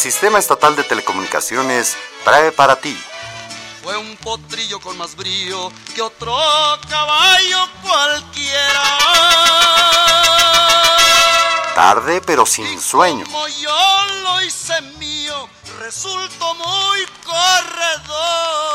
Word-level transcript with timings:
Sistema 0.00 0.38
Estatal 0.38 0.74
de 0.76 0.82
Telecomunicaciones 0.82 1.94
trae 2.24 2.52
para 2.52 2.76
ti. 2.80 2.98
Fue 3.82 3.98
un 3.98 4.16
potrillo 4.16 4.80
con 4.80 4.96
más 4.96 5.14
brío 5.14 5.70
que 5.94 6.00
otro 6.00 6.34
caballo 6.88 7.68
cualquiera. 7.82 8.82
Tarde 11.74 12.22
pero 12.24 12.46
sin 12.46 12.80
sueño. 12.80 13.26
Como 13.26 13.46
yo 13.48 14.06
lo 14.22 14.40
hice 14.40 14.80
mío, 14.98 15.50
resultó 15.78 16.54
muy 16.54 17.04
corredor. 17.26 18.70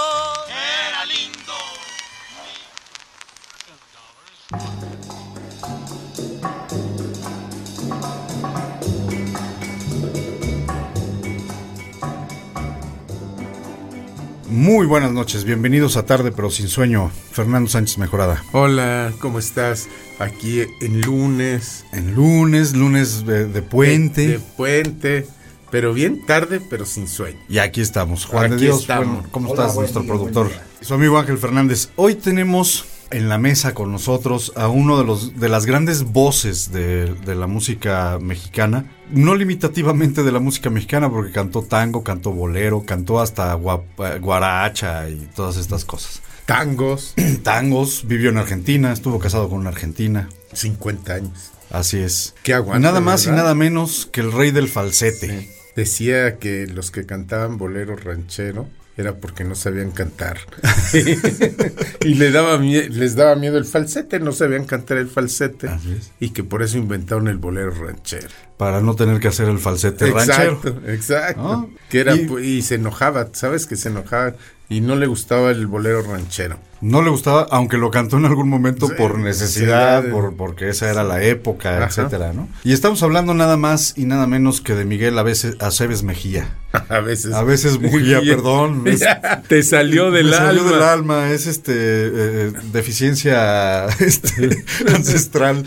Muy 14.56 14.86
buenas 14.86 15.12
noches, 15.12 15.44
bienvenidos 15.44 15.98
a 15.98 16.06
Tarde 16.06 16.32
pero 16.32 16.50
sin 16.50 16.70
sueño. 16.70 17.12
Fernando 17.34 17.70
Sánchez 17.70 17.98
Mejorada. 17.98 18.42
Hola, 18.54 19.12
¿cómo 19.20 19.38
estás? 19.38 19.90
Aquí 20.18 20.62
en 20.80 21.02
lunes. 21.02 21.86
En 21.92 22.16
lunes, 22.16 22.74
lunes 22.74 23.26
de, 23.26 23.48
de 23.48 23.62
puente. 23.62 24.22
De, 24.22 24.28
de 24.36 24.40
puente. 24.40 25.28
Pero 25.72 25.94
bien 25.94 26.26
tarde, 26.26 26.62
pero 26.70 26.86
sin 26.86 27.10
sueño. 27.10 27.38
Y 27.50 27.58
aquí 27.58 27.82
estamos. 27.82 28.24
Juan 28.24 28.46
Aquí 28.46 28.56
de 28.56 28.62
Dios, 28.62 28.80
estamos. 28.80 29.08
bueno, 29.16 29.28
¿cómo 29.30 29.50
Hola, 29.52 29.64
estás, 29.64 29.76
nuestro 29.78 30.02
día, 30.04 30.10
productor? 30.14 30.50
Su 30.80 30.94
amigo 30.94 31.20
Ángel 31.20 31.38
Fernández. 31.38 31.90
Hoy 31.98 32.16
tenemos 32.16 32.86
en 33.12 33.30
la 33.30 33.38
mesa 33.38 33.74
con 33.74 33.92
nosotros 33.92 34.52
a 34.56 34.68
uno 34.68 34.98
de 34.98 35.04
los 35.06 35.40
de 35.40 35.50
las 35.50 35.66
grandes 35.66 36.04
voces 36.04 36.72
de, 36.72 37.14
de 37.14 37.36
la 37.36 37.48
música 37.48 38.18
mexicana. 38.22 38.92
No 39.12 39.36
limitativamente 39.36 40.24
de 40.24 40.32
la 40.32 40.40
música 40.40 40.70
mexicana, 40.70 41.10
porque 41.10 41.32
cantó 41.32 41.62
tango, 41.62 42.04
cantó 42.04 42.32
bolero, 42.32 42.84
cantó 42.86 43.20
hasta 43.20 43.56
gua- 43.58 43.84
guaracha 44.20 45.10
y 45.10 45.28
todas 45.36 45.58
estas 45.58 45.86
cosas. 45.86 46.22
Tangos, 46.46 47.14
Tangos, 47.44 48.04
vivió 48.08 48.30
en 48.30 48.38
Argentina, 48.38 48.92
estuvo 48.92 49.20
casado 49.20 49.50
con 49.50 49.60
una 49.60 49.70
argentina. 49.70 50.30
50 50.54 51.14
años. 51.14 51.52
Así 51.72 51.98
es. 51.98 52.36
Qué 52.44 52.54
aguante, 52.54 52.82
Nada 52.84 53.02
más 53.02 53.26
y 53.26 53.32
nada 53.32 53.56
menos 53.56 54.08
que 54.12 54.22
el 54.22 54.32
rey 54.32 54.52
del 54.52 54.68
falsete. 54.70 55.50
Decía 55.76 56.38
que 56.38 56.68
los 56.68 56.90
que 56.92 57.06
cantaban 57.06 57.58
bolero 57.58 57.96
ranchero 57.96 58.68
era 58.98 59.16
porque 59.16 59.44
no 59.44 59.56
sabían 59.56 59.92
cantar. 59.92 60.38
y 62.02 62.14
le 62.16 62.32
daba 62.32 62.58
les 62.58 63.16
daba 63.16 63.36
miedo 63.36 63.58
el 63.58 63.66
falsete, 63.66 64.20
no 64.20 64.32
sabían 64.32 64.66
cantar 64.66 64.98
el 64.98 65.08
falsete. 65.08 65.68
Así 65.68 65.94
es. 65.94 66.12
Y 66.20 66.30
que 66.30 66.44
por 66.44 66.64
eso 66.64 66.78
inventaron 66.78 67.28
el 67.28 67.38
bolero 67.38 67.72
ranchero. 67.72 68.30
Para 68.58 68.80
no 68.80 68.96
tener 68.96 69.20
que 69.20 69.28
hacer 69.28 69.50
el 69.50 69.60
falsete 69.60 70.12
ranchero. 70.12 70.54
Exacto, 70.54 70.82
exacto. 70.88 71.42
¿No? 71.42 71.70
Que 71.90 72.00
era, 72.00 72.16
Y- 72.16 72.30
y, 72.42 72.62
se 72.62 72.76
enojaba, 72.76 73.30
¿sabes? 73.34 73.66
Que 73.66 73.76
se 73.76 73.90
enojaba 73.90 74.36
y 74.70 74.82
no 74.82 74.96
le 74.96 75.06
gustaba 75.08 75.52
el 75.52 75.68
bolero 75.68 76.02
ranchero. 76.02 76.58
No 76.82 77.02
le 77.02 77.10
gustaba, 77.10 77.48
aunque 77.52 77.78
lo 77.78 77.90
cantó 77.90 78.18
en 78.18 78.26
algún 78.26 78.50
momento 78.50 78.88
Sí, 78.88 78.94
por 78.98 79.18
necesidad, 79.18 80.04
por, 80.12 80.36
porque 80.36 80.70
esa 80.70 80.92
era 80.92 81.04
la 81.04 81.24
época, 81.24 81.78
Ajá. 81.78 81.86
etcétera, 81.88 82.34
¿no? 82.34 82.48
Y 82.64 82.74
estamos 82.74 83.02
hablando 83.02 83.34
nada 83.34 83.58
más 83.58 83.94
y 83.98 84.06
nada 84.06 84.28
menos 84.28 84.62
que 84.62 84.76
de 84.76 84.86
Miguel 84.86 85.18
a 85.18 85.24
veces 85.24 85.56
Aceves 85.62 86.04
Mejía. 86.04 86.54
A 86.90 87.00
veces. 87.00 87.34
A 87.34 87.44
veces 87.44 87.80
Mujía, 87.80 88.20
perdón. 88.20 88.84
es- 88.88 89.04
Te 89.48 89.64
salió 89.64 90.12
del 90.12 90.26
me 90.28 90.34
salió 90.34 90.62
alma. 90.62 90.72
del 90.74 90.84
alma, 90.84 91.32
es 91.32 91.48
este 91.48 91.72
eh, 91.74 92.52
deficiencia 92.74 93.86
este, 94.00 94.64
ancestral. 94.94 95.64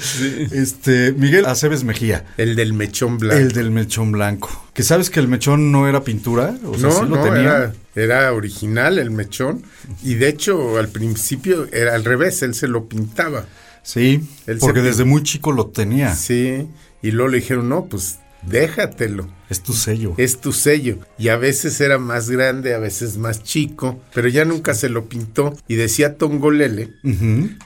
Este 0.53 1.13
Miguel 1.13 1.47
Aceves 1.47 1.85
Mejía. 1.85 2.25
El 2.37 2.55
del 2.57 2.73
mechón 2.75 3.19
blanco. 3.19 3.41
El 3.41 3.53
del 3.53 3.71
mechón 3.71 4.13
blanco. 4.13 4.51
Que 4.75 4.83
sabes 4.83 5.11
que 5.11 5.19
el 5.21 5.29
mechón 5.29 5.73
no 5.73 5.89
era 5.89 6.05
pintura, 6.05 6.55
o 6.65 6.75
sea, 6.75 6.89
no, 6.89 6.95
sí 6.95 7.01
lo 7.09 7.17
no, 7.17 7.23
tenía. 7.23 7.41
era, 7.43 7.73
era 7.99 8.33
original 8.33 8.99
el 8.99 9.11
mechón. 9.11 9.63
Y 10.03 10.15
de 10.15 10.29
hecho, 10.29 10.79
al 10.79 10.89
principio 10.89 11.67
era 11.73 11.95
al 11.95 12.05
revés, 12.05 12.43
él 12.43 12.55
se 12.55 12.69
lo 12.69 12.89
pintaba. 12.89 13.47
Sí, 13.83 14.21
Él 14.47 14.59
porque 14.59 14.83
desde 14.83 15.05
muy 15.05 15.23
chico 15.23 15.51
lo 15.53 15.69
tenía. 15.69 16.15
Sí. 16.15 16.69
Y 17.03 17.11
luego 17.13 17.31
le 17.31 17.39
dijeron, 17.39 17.69
no, 17.71 17.87
pues 17.87 18.19
déjatelo. 18.43 19.29
Es 19.49 19.63
tu 19.63 19.73
sello. 19.73 20.13
Es 20.19 20.41
tu 20.41 20.53
sello. 20.53 20.99
Y 21.17 21.29
a 21.29 21.37
veces 21.37 21.81
era 21.81 21.97
más 21.99 22.29
grande, 22.29 22.75
a 22.75 22.79
veces 22.79 23.17
más 23.17 23.43
chico. 23.43 23.99
Pero 24.13 24.29
ya 24.29 24.45
nunca 24.45 24.75
se 24.75 24.91
lo 24.91 25.09
pintó. 25.09 25.57
Y 25.69 25.77
decía 25.77 26.19
Tongolele, 26.19 26.93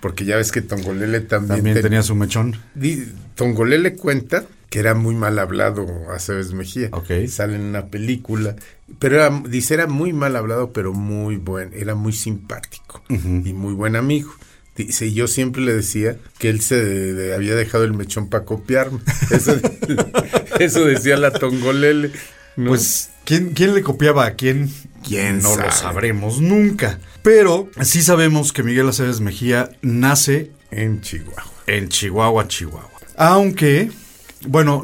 porque 0.01 0.25
ya 0.25 0.37
ves 0.37 0.53
que 0.53 0.63
Tongolele 0.63 1.21
también, 1.23 1.57
También 1.57 1.75
ten- 1.75 1.83
tenía 1.83 2.03
su 2.05 2.15
mechón. 2.15 2.57
Tongolele 3.35 3.95
cuenta 3.95 4.45
que 4.71 4.79
era 4.79 4.95
muy 4.95 5.15
mal 5.15 5.39
hablado 5.39 5.87
a 6.15 6.19
Cebes 6.19 6.53
Mejía. 6.53 6.89
Ok. 6.93 7.11
Sale 7.29 7.57
en 7.57 7.63
una 7.63 7.87
película. 7.87 8.57
Pero 8.99 9.17
era, 9.17 9.43
dice, 9.49 9.75
era 9.75 9.87
muy 9.87 10.13
mal 10.13 10.37
hablado, 10.37 10.73
pero 10.73 10.93
muy 10.93 11.37
buen. 11.37 11.71
Era 11.75 11.95
muy 11.95 12.13
simpático 12.13 13.03
y 13.09 13.53
muy 13.53 13.75
buen 13.75 13.97
amigo. 13.97 14.33
Dice, 14.77 15.13
yo 15.13 15.27
siempre 15.29 15.61
le 15.63 15.75
decía 15.75 16.17
que 16.39 16.49
él 16.49 16.61
se 16.63 16.83
de- 16.83 17.13
de- 17.13 17.35
había 17.35 17.55
dejado 17.55 17.85
el 17.85 17.93
mechón 17.93 18.29
para 18.31 18.45
copiarme. 18.45 19.01
Eso, 19.31 19.55
eso 20.59 20.85
decía 20.85 21.17
la 21.17 21.31
Tongolele. 21.33 22.11
¿no? 22.57 22.69
Pues, 22.71 23.11
¿quién, 23.25 23.51
¿quién 23.51 23.75
le 23.75 23.83
copiaba 23.83 24.25
a 24.27 24.35
quién? 24.35 24.71
¿Quién 25.07 25.43
No 25.43 25.51
sabe? 25.55 25.67
lo 25.67 25.73
sabremos 25.73 26.41
nunca. 26.41 27.01
Pero 27.23 27.69
sí 27.83 28.03
sabemos 28.03 28.53
que 28.53 28.63
Miguel 28.63 28.89
Aceves 28.89 29.21
Mejía 29.21 29.71
nace 29.83 30.53
en 30.71 31.01
Chihuahua. 31.03 31.45
en 31.67 31.89
Chihuahua, 31.89 32.49
Chihuahua. 32.49 32.91
Aunque, 33.17 33.91
bueno, 34.49 34.83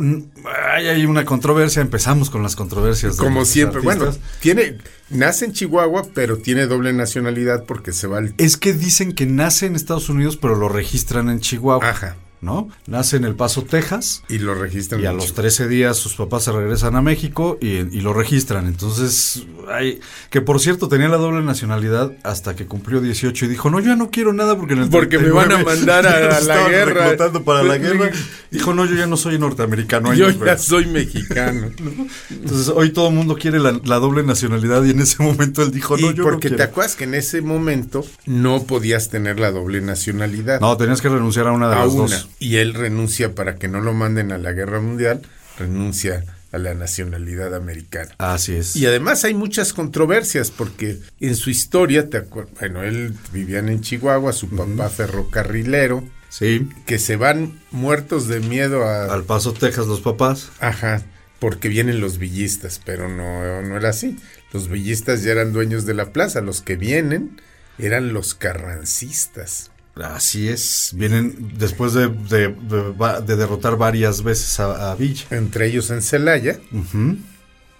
hay, 0.74 0.86
hay 0.88 1.06
una 1.06 1.24
controversia. 1.24 1.82
Empezamos 1.82 2.30
con 2.30 2.42
las 2.42 2.56
controversias. 2.56 3.16
de 3.16 3.22
Como 3.22 3.44
siempre. 3.44 3.80
Bueno, 3.80 4.14
tiene, 4.40 4.78
nace 5.10 5.46
en 5.46 5.52
Chihuahua, 5.52 6.06
pero 6.14 6.38
tiene 6.38 6.66
doble 6.66 6.92
nacionalidad 6.92 7.64
porque 7.64 7.92
se 7.92 8.06
va 8.06 8.18
al... 8.18 8.34
Es 8.38 8.56
que 8.56 8.72
dicen 8.72 9.12
que 9.12 9.26
nace 9.26 9.66
en 9.66 9.76
Estados 9.76 10.08
Unidos, 10.08 10.36
pero 10.36 10.54
lo 10.54 10.68
registran 10.68 11.28
en 11.28 11.40
Chihuahua. 11.40 11.88
Ajá. 11.88 12.16
¿No? 12.40 12.68
Nace 12.86 13.16
en 13.16 13.24
El 13.24 13.34
Paso, 13.34 13.62
Texas. 13.64 14.22
Y 14.28 14.38
lo 14.38 14.54
registran 14.54 15.00
Y 15.00 15.06
a 15.06 15.12
los 15.12 15.24
Chihuahua. 15.24 15.42
13 15.42 15.68
días 15.68 15.96
sus 15.96 16.14
papás 16.14 16.44
se 16.44 16.52
regresan 16.52 16.94
a 16.94 17.02
México 17.02 17.58
y, 17.60 17.66
y 17.68 18.00
lo 18.00 18.12
registran. 18.12 18.66
Entonces, 18.68 19.44
hay, 19.72 19.98
que 20.30 20.40
por 20.40 20.60
cierto 20.60 20.88
tenía 20.88 21.08
la 21.08 21.16
doble 21.16 21.42
nacionalidad 21.44 22.12
hasta 22.22 22.54
que 22.54 22.66
cumplió 22.66 23.00
18 23.00 23.44
y 23.44 23.48
dijo, 23.48 23.70
no, 23.70 23.80
yo 23.80 23.86
ya 23.88 23.96
no 23.96 24.10
quiero 24.10 24.32
nada 24.32 24.56
porque 24.56 24.74
en 24.74 24.82
el 24.82 24.88
Porque 24.88 25.18
me 25.18 25.30
van 25.30 25.50
a 25.50 25.64
39 25.64 25.76
mandar 25.76 26.06
a- 26.06 26.40
la 26.42 26.68
guerra". 26.68 27.02
reclutando 27.06 27.42
para 27.44 27.62
la 27.64 27.76
guerra. 27.78 28.10
Dijo, 28.52 28.72
no, 28.72 28.84
yo 28.86 28.94
ya 28.94 29.06
no 29.08 29.16
soy 29.16 29.38
norteamericano. 29.38 30.14
Yo 30.14 30.30
ya 30.30 30.36
vemos". 30.38 30.62
soy 30.62 30.86
mexicano. 30.86 31.70
Entonces, 32.30 32.68
hoy 32.68 32.90
todo 32.92 33.08
el 33.08 33.14
mundo 33.14 33.36
quiere 33.36 33.58
la, 33.58 33.80
la 33.84 33.96
doble 33.98 34.22
nacionalidad 34.22 34.84
y 34.84 34.90
en 34.90 35.00
ese 35.00 35.22
momento 35.22 35.62
él 35.62 35.70
dijo, 35.72 35.96
no, 35.96 36.10
y 36.10 36.14
yo 36.14 36.22
porque 36.22 36.50
no 36.50 36.56
te 36.56 36.62
acuerdas 36.62 36.94
que 36.96 37.04
en 37.04 37.14
ese 37.14 37.40
momento 37.42 38.04
no 38.26 38.62
podías 38.64 39.10
tener 39.10 39.40
la 39.40 39.50
doble 39.50 39.80
nacionalidad. 39.80 40.60
No, 40.60 40.76
tenías 40.76 41.00
que 41.00 41.08
renunciar 41.08 41.48
a 41.48 41.52
una 41.52 41.68
de 41.68 41.74
a 41.76 41.84
las 41.84 41.92
una. 41.94 42.02
dos. 42.02 42.27
Y 42.38 42.56
él 42.56 42.74
renuncia 42.74 43.34
para 43.34 43.56
que 43.56 43.68
no 43.68 43.80
lo 43.80 43.94
manden 43.94 44.32
a 44.32 44.38
la 44.38 44.52
guerra 44.52 44.80
mundial, 44.80 45.22
renuncia 45.58 46.24
a 46.52 46.58
la 46.58 46.74
nacionalidad 46.74 47.54
americana. 47.54 48.14
Así 48.18 48.54
es. 48.54 48.74
Y 48.76 48.86
además 48.86 49.24
hay 49.24 49.34
muchas 49.34 49.72
controversias 49.72 50.50
porque 50.50 50.98
en 51.20 51.36
su 51.36 51.50
historia, 51.50 52.08
te 52.08 52.20
bueno, 52.20 52.82
él 52.82 53.14
vivían 53.32 53.68
en 53.68 53.80
Chihuahua, 53.80 54.32
su 54.32 54.48
papá 54.48 54.88
ferrocarrilero, 54.88 56.04
sí, 56.28 56.68
que 56.86 56.98
se 56.98 57.16
van 57.16 57.60
muertos 57.70 58.28
de 58.28 58.40
miedo 58.40 58.84
a... 58.84 59.12
al 59.12 59.24
Paso, 59.24 59.52
Texas, 59.52 59.86
los 59.86 60.00
papás. 60.00 60.50
Ajá, 60.60 61.02
porque 61.38 61.68
vienen 61.68 62.00
los 62.00 62.18
villistas, 62.18 62.80
pero 62.84 63.08
no, 63.08 63.62
no 63.62 63.76
era 63.76 63.90
así. 63.90 64.16
Los 64.52 64.68
villistas 64.68 65.22
ya 65.22 65.32
eran 65.32 65.52
dueños 65.52 65.84
de 65.84 65.94
la 65.94 66.12
plaza, 66.12 66.40
los 66.40 66.62
que 66.62 66.76
vienen 66.76 67.40
eran 67.78 68.12
los 68.12 68.34
carrancistas. 68.34 69.70
Así 70.02 70.48
es. 70.48 70.92
Vienen 70.94 71.52
después 71.58 71.92
de, 71.92 72.08
de- 72.08 72.48
de- 72.48 72.92
va- 72.92 73.20
de 73.20 73.36
derrotar 73.36 73.76
varias 73.76 74.22
veces 74.22 74.60
a, 74.60 74.92
a 74.92 74.94
Villa. 74.94 75.24
Entre 75.30 75.66
ellos 75.66 75.90
en 75.90 76.02
Celaya, 76.02 76.60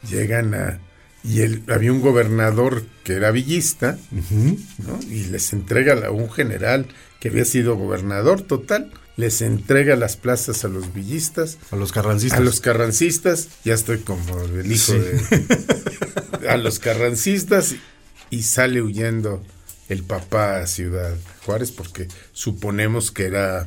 llegan 0.09 0.55
a... 0.55 0.81
Y 1.25 1.41
él, 1.41 1.65
había 1.69 1.93
un 1.93 2.01
gobernador 2.01 2.85
que 3.05 3.15
era 3.15 3.31
villista. 3.33 3.99
¿no? 4.13 4.99
Y 5.11 5.25
les 5.25 5.53
entrega 5.53 6.07
a 6.07 6.11
un 6.11 6.31
general 6.31 6.87
que 7.21 7.29
había 7.29 7.45
sido 7.45 7.75
gobernador 7.77 8.43
total, 8.43 8.93
les 9.17 9.43
entrega 9.43 9.97
las 9.97 10.17
plazas 10.17 10.65
a 10.65 10.69
los 10.69 10.95
villistas, 10.95 11.59
A 11.73 11.77
los 11.77 11.91
carrancistas. 11.91 12.39
a 12.39 12.43
los 12.43 12.61
carrancistas, 12.61 13.49
ya 13.65 13.75
estoy 13.75 13.99
como 13.99 14.41
el 14.45 14.71
hijo 14.71 14.93
Sí. 14.93 14.99
de... 16.41 16.49
a 16.49 16.57
los 16.57 16.79
carrancistas 16.79 17.75
y 18.31 18.43
sale 18.45 18.81
huyendo 18.81 19.43
el 19.89 20.03
papá 20.03 20.59
a 20.59 20.67
Ciudad 20.67 21.15
Juárez 21.45 21.71
porque 21.73 22.09
suponemos 22.33 23.11
que 23.11 23.27
era 23.27 23.67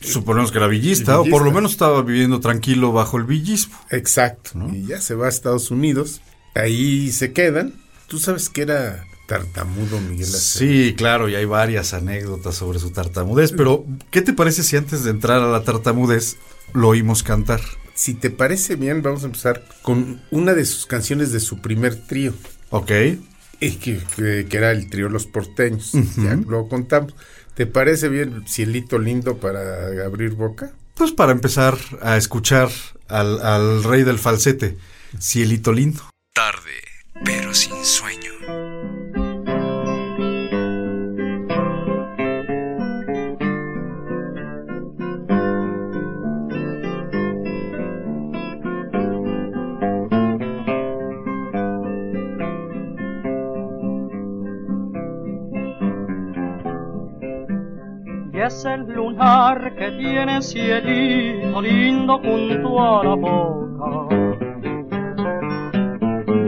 Suponemos 0.00 0.50
que 0.50 0.58
era 0.58 0.66
villista, 0.66 1.20
o 1.20 1.24
por 1.26 1.44
lo 1.44 1.52
menos 1.52 1.70
estaba 1.72 2.02
viviendo 2.02 2.40
tranquilo 2.40 2.90
bajo 2.92 3.18
el 3.18 3.24
villismo. 3.24 3.78
exacto 3.90 4.50
¿No? 4.54 4.74
y 4.74 4.86
ya 4.86 5.00
se 5.00 5.14
va 5.14 5.26
a 5.26 5.28
Estados 5.28 5.70
Unidos 5.70 6.20
ahí 6.54 7.12
se 7.12 7.32
quedan 7.32 7.74
tú 8.08 8.18
sabes 8.18 8.48
que 8.48 8.62
era 8.62 9.04
tartamudo 9.28 10.00
Miguel 10.00 10.28
Acevedo 10.28 10.42
Sí, 10.88 10.94
claro, 10.94 11.28
y 11.28 11.36
hay 11.36 11.44
varias 11.44 11.94
anécdotas 11.94 12.56
sobre 12.56 12.78
su 12.80 12.90
tartamudez, 12.90 13.52
pero 13.52 13.86
¿qué 14.10 14.22
te 14.22 14.32
parece 14.32 14.62
si 14.64 14.76
antes 14.76 15.04
de 15.04 15.10
entrar 15.10 15.40
a 15.40 15.46
la 15.50 15.62
tartamudez 15.62 16.36
lo 16.74 16.88
oímos 16.88 17.22
cantar? 17.22 17.60
si 17.94 18.14
te 18.14 18.30
parece 18.30 18.74
bien, 18.74 19.02
vamos 19.02 19.22
a 19.22 19.26
empezar 19.26 19.62
con 19.82 20.20
una 20.30 20.54
de 20.54 20.64
sus 20.64 20.86
canciones 20.86 21.30
de 21.30 21.40
su 21.40 21.60
primer 21.60 21.94
trío. 21.94 22.32
Ok. 22.70 22.90
Y 23.62 23.76
que, 23.76 24.00
que- 24.16 24.46
que 24.48 24.56
era 24.56 24.70
el 24.72 24.90
trío 24.90 25.08
Los 25.08 25.26
Porteños. 25.26 25.92
Ya 26.16 26.34
lo 26.36 26.68
contamos. 26.68 27.14
¿Te 27.54 27.66
parece 27.66 28.08
bien 28.08 28.44
Cielito 28.48 28.98
Lindo 28.98 29.36
para 29.38 30.04
abrir 30.04 30.32
boca? 30.32 30.72
Pues 30.96 31.12
para 31.12 31.32
empezar 31.32 31.78
a 32.00 32.16
escuchar 32.16 32.70
al, 33.08 33.40
al 33.40 33.84
rey 33.84 34.02
del 34.04 34.18
falsete, 34.18 34.76
Cielito 35.20 35.72
Lindo. 35.72 36.02
Tarde, 36.34 36.82
pero 37.24 37.54
sin 37.54 37.84
sueño. 37.84 38.31
Es 58.46 58.64
el 58.64 58.86
lunar 58.92 59.74
que 59.76 59.90
tiene 59.92 60.42
cielito 60.42 61.62
lindo 61.62 62.18
junto 62.18 62.80
a 62.80 63.04
la 63.04 63.14
boca. 63.14 64.16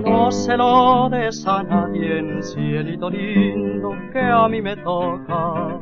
No 0.02 0.30
se 0.32 0.56
lo 0.56 1.08
des 1.08 1.46
a 1.46 1.62
nadie 1.62 2.18
en 2.18 2.42
cielito 2.42 3.08
lindo 3.10 3.92
que 4.12 4.20
a 4.20 4.48
mí 4.48 4.60
me 4.60 4.76
toca. 4.76 5.78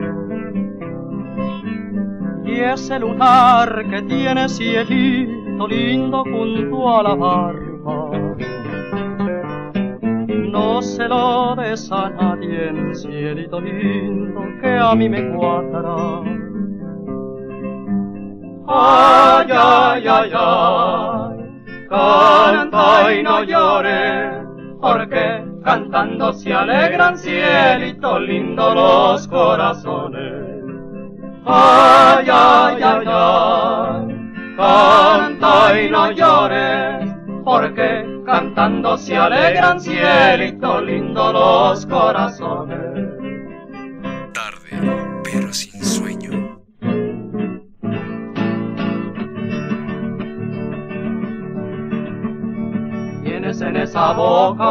Y 2.45 2.61
ese 2.61 2.99
lunar 2.99 3.89
que 3.89 4.03
tiene 4.03 4.49
cielito 4.49 5.67
lindo 5.67 6.25
junto 6.25 6.99
a 6.99 7.03
la 7.05 7.15
barba. 7.15 8.11
No 10.51 10.83
se 10.83 11.09
lo 11.09 11.55
des 11.57 11.91
a 11.91 12.11
nadie 12.11 12.69
en 12.69 12.95
cielito 12.95 13.61
lindo 13.61 14.32
a 14.79 14.95
mí 14.95 15.09
me 15.09 15.29
cuadra. 15.35 16.23
Ay, 18.67 19.49
ay, 19.51 20.09
ay, 20.09 20.33
ay, 20.35 21.39
canta 21.89 23.15
y 23.15 23.23
no 23.23 23.43
llores, 23.43 24.47
porque 24.81 25.45
cantando 25.65 26.33
se 26.33 26.55
alegran 26.55 27.17
cielito 27.19 28.19
lindo 28.19 28.75
los 28.75 29.29
corazones. 29.29 30.65
Ay, 31.45 32.27
ay, 32.31 32.83
ay, 32.83 33.07
ay, 33.07 34.55
canta 34.57 35.81
y 35.81 35.91
no 35.91 36.11
llores, 36.13 37.15
porque 37.45 38.23
cantando 38.25 38.97
se 38.97 39.17
alegran 39.17 39.81
cielito 39.81 40.81
lindo 40.81 41.33
los 41.33 41.85
corazones. 41.87 42.82
En 53.73 53.79
esa 53.79 54.13
boca, 54.13 54.71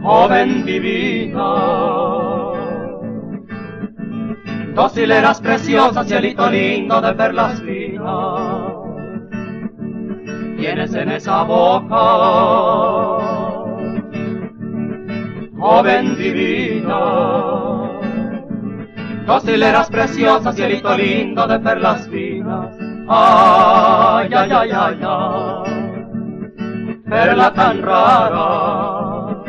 joven 0.00 0.64
divina, 0.64 1.54
dos 4.74 4.96
hileras 4.96 5.40
preciosas, 5.40 6.06
cielito 6.06 6.48
lindo 6.48 7.00
de 7.00 7.12
perlas 7.14 7.60
finas. 7.60 8.40
Tienes 10.58 10.94
en 10.94 11.10
esa 11.10 11.42
boca, 11.42 12.04
joven 15.58 16.16
divina, 16.16 17.00
dos 19.26 19.44
hileras 19.48 19.90
preciosas, 19.90 20.54
cielito 20.54 20.96
lindo 20.96 21.48
de 21.48 21.58
perlas 21.58 22.08
finas. 22.08 22.25
Ay, 23.08 24.28
ay, 24.34 24.50
ay, 24.50 24.70
ay, 24.70 25.00
ay, 25.00 25.72
perla 27.08 27.52
tan 27.54 27.82
rara, 27.82 29.44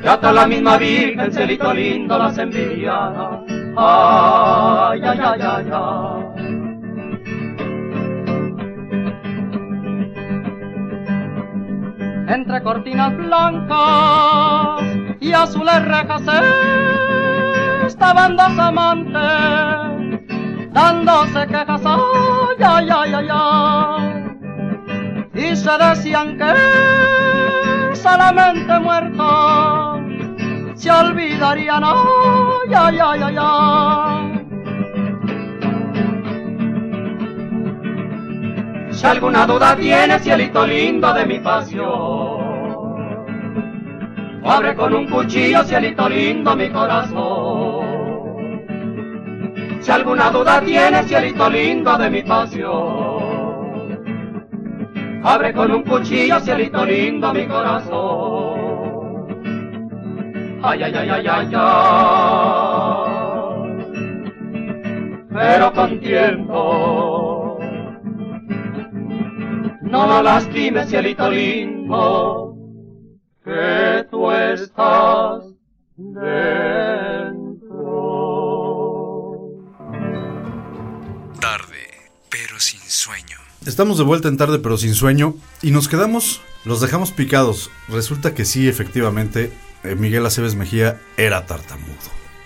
que 0.00 0.08
hasta 0.08 0.32
la 0.32 0.46
misma 0.46 0.78
Virgen, 0.78 1.32
cielito 1.32 1.74
lindo, 1.74 2.16
las 2.16 2.38
envidiara. 2.38 3.42
Ay, 3.76 5.00
ay, 5.04 5.18
ay, 5.20 5.40
ay, 5.40 5.66
ay. 5.70 6.20
entre 12.30 12.62
cortinas 12.62 13.16
blancas 13.16 14.82
y 15.20 15.32
azules 15.32 15.84
rejas 15.84 16.22
estaban 17.86 18.36
dos 18.36 18.58
amantes 18.58 19.20
dándose 20.72 21.46
quejas 21.48 21.82
ay 22.62 22.88
ay 22.90 23.12
ay 23.14 23.28
ay 23.30 24.20
y 25.34 25.56
se 25.56 25.70
decían 25.78 26.36
que 26.36 27.96
solamente 27.96 28.78
muertos 28.80 30.00
se 30.74 30.90
olvidarían 30.90 31.84
ay 31.84 32.74
ay 32.74 32.98
ay 32.98 33.20
ay 33.22 33.36
ay 33.38 34.20
Si 39.00 39.06
alguna 39.06 39.46
duda 39.46 39.74
tienes, 39.76 40.22
cielito 40.22 40.66
lindo 40.66 41.14
de 41.14 41.24
mi 41.24 41.38
pasión, 41.38 41.88
abre 44.44 44.74
con 44.74 44.92
un 44.92 45.08
cuchillo, 45.08 45.64
cielito 45.64 46.06
lindo, 46.06 46.54
mi 46.54 46.68
corazón. 46.68 47.49
Si 49.80 49.90
alguna 49.90 50.30
duda 50.30 50.60
tienes, 50.60 51.06
cielito 51.06 51.48
lindo 51.48 51.96
de 51.96 52.10
mi 52.10 52.22
pasión, 52.22 54.00
abre 55.24 55.54
con 55.54 55.72
un 55.72 55.82
cuchillo, 55.84 56.38
cielito 56.40 56.84
lindo, 56.84 57.32
mi 57.32 57.46
corazón. 57.46 58.60
Ay, 60.62 60.82
ay, 60.82 60.92
ay, 60.94 61.08
ay, 61.08 61.26
ay, 61.26 61.50
ay. 61.54 62.90
Pero 65.32 65.72
con 65.72 65.98
tiempo. 66.00 67.58
No 69.80 70.06
lo 70.06 70.22
lastimes, 70.22 70.90
cielito 70.90 71.30
lindo, 71.30 72.54
que 73.42 74.06
tú 74.10 74.30
estás 74.30 75.42
dentro. 75.96 76.99
Estamos 83.66 83.98
de 83.98 84.04
vuelta 84.04 84.28
en 84.28 84.36
tarde 84.36 84.58
pero 84.58 84.78
sin 84.78 84.94
sueño 84.94 85.34
y 85.62 85.70
nos 85.70 85.88
quedamos, 85.88 86.40
los 86.64 86.80
dejamos 86.80 87.12
picados. 87.12 87.70
Resulta 87.88 88.34
que 88.34 88.44
sí, 88.44 88.68
efectivamente, 88.68 89.52
eh, 89.84 89.94
Miguel 89.96 90.24
Aceves 90.26 90.54
Mejía 90.54 91.00
era 91.16 91.46
tartamudo. 91.46 91.94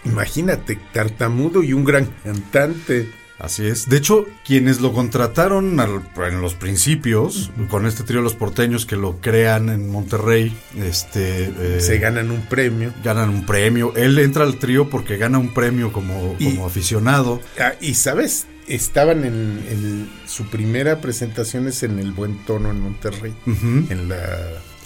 Imagínate, 0.04 0.78
tartamudo 0.92 1.62
y 1.62 1.73
un 1.73 1.85
gran 1.85 2.06
cantante. 2.25 3.11
Así 3.38 3.66
es. 3.66 3.88
De 3.88 3.97
hecho, 3.97 4.26
quienes 4.44 4.80
lo 4.80 4.92
contrataron 4.92 5.78
al- 5.80 6.02
en 6.28 6.40
los 6.40 6.54
principios, 6.54 7.50
con 7.68 7.85
este 7.87 8.04
trío 8.04 8.21
Los 8.21 8.35
Porteños 8.35 8.87
que 8.87 8.97
lo 8.97 9.21
crean 9.21 9.71
en 9.71 9.90
Monterrey, 9.90 10.56
este... 10.78 11.52
eh, 11.59 11.80
Se 11.80 11.99
ganan 11.99 12.30
un 12.30 12.42
premio. 12.47 12.92
ganan 13.02 13.30
un 13.30 13.44
premio. 13.44 13.92
Él 13.97 14.18
entra 14.18 14.44
al 14.44 14.59
trío 14.59 14.88
porque 14.88 15.16
gana 15.16 15.38
un 15.38 15.52
premio 15.52 15.92
como, 15.92 16.37
Y- 16.38 16.52
como 16.54 16.66
aficionado. 16.66 17.40
Ah, 17.59 17.73
y 17.80 17.94
sabes, 17.94 18.47
estaban 18.68 19.25
en, 19.25 19.64
en 19.68 20.11
su 20.26 20.47
primera 20.47 21.00
presentación 21.00 21.68
es 21.68 21.83
en 21.83 21.99
el 21.99 22.12
Buen 22.12 22.44
Tono 22.44 22.71
en 22.71 22.80
Monterrey, 22.80 23.35
en 23.47 24.09
la 24.09 24.28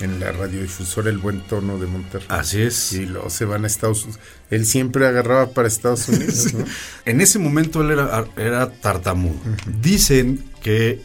en 0.01 0.21
la 0.21 0.33
radiodifusora 0.33 1.11
El 1.11 1.19
Buen 1.19 1.41
Tono 1.41 1.79
de 1.79 1.87
Monterrey. 1.87 2.29
Así 2.31 2.63
es. 2.63 2.93
Y 2.93 3.07
luego 3.07 3.31
se 3.31 3.45
van 3.45 3.65
a 3.65 3.67
Estados 3.67 4.05
Unidos. 4.05 4.21
Él 4.51 4.67
siempre 4.67 5.07
agarraba 5.07 5.51
para 5.51 5.69
Estados 5.69 6.09
Unidos, 6.09 6.53
¿no? 6.55 6.65
En 7.05 7.21
ese 7.21 7.39
momento 7.39 7.83
él 7.83 7.91
era, 7.91 8.27
era 8.37 8.71
tartamudo. 8.71 9.41
Dicen 9.81 10.45
que 10.63 11.01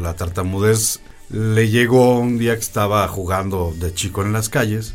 la 0.00 0.14
tartamudez 0.14 1.00
le 1.30 1.68
llegó 1.68 2.18
un 2.18 2.38
día 2.38 2.54
que 2.54 2.62
estaba 2.62 3.06
jugando 3.06 3.74
de 3.78 3.92
chico 3.92 4.22
en 4.22 4.32
las 4.32 4.48
calles 4.48 4.94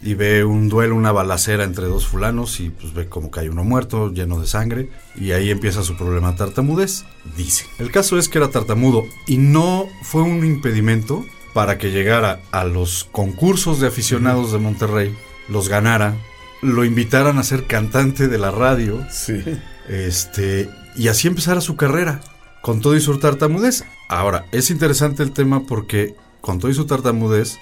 y 0.00 0.14
ve 0.14 0.44
un 0.44 0.68
duelo, 0.68 0.94
una 0.94 1.12
balacera 1.12 1.64
entre 1.64 1.86
dos 1.86 2.06
fulanos 2.06 2.60
y 2.60 2.70
pues 2.70 2.94
ve 2.94 3.08
como 3.08 3.30
hay 3.36 3.48
uno 3.48 3.64
muerto, 3.64 4.12
lleno 4.12 4.40
de 4.40 4.46
sangre 4.46 4.90
y 5.16 5.32
ahí 5.32 5.50
empieza 5.50 5.82
su 5.82 5.96
problema 5.96 6.32
de 6.32 6.38
tartamudez, 6.38 7.04
dice. 7.36 7.66
El 7.78 7.90
caso 7.90 8.18
es 8.18 8.28
que 8.28 8.38
era 8.38 8.48
tartamudo 8.50 9.04
y 9.26 9.38
no 9.38 9.86
fue 10.02 10.22
un 10.22 10.44
impedimento 10.44 11.24
para 11.52 11.78
que 11.78 11.90
llegara 11.90 12.40
a 12.52 12.64
los 12.64 13.08
concursos 13.10 13.80
de 13.80 13.88
aficionados 13.88 14.52
de 14.52 14.58
Monterrey, 14.58 15.14
los 15.48 15.68
ganara, 15.68 16.16
lo 16.62 16.84
invitaran 16.84 17.38
a 17.38 17.42
ser 17.42 17.66
cantante 17.66 18.28
de 18.28 18.38
la 18.38 18.50
radio 18.50 19.04
Sí. 19.10 19.42
este, 19.88 20.68
y 20.96 21.08
así 21.08 21.26
empezara 21.28 21.60
su 21.60 21.76
carrera, 21.76 22.20
con 22.62 22.80
todo 22.80 22.96
y 22.96 23.00
su 23.00 23.18
tartamudez. 23.18 23.84
Ahora, 24.08 24.46
es 24.52 24.70
interesante 24.70 25.22
el 25.22 25.32
tema 25.32 25.64
porque 25.66 26.14
con 26.40 26.58
todo 26.58 26.70
y 26.70 26.74
su 26.74 26.86
tartamudez 26.86 27.58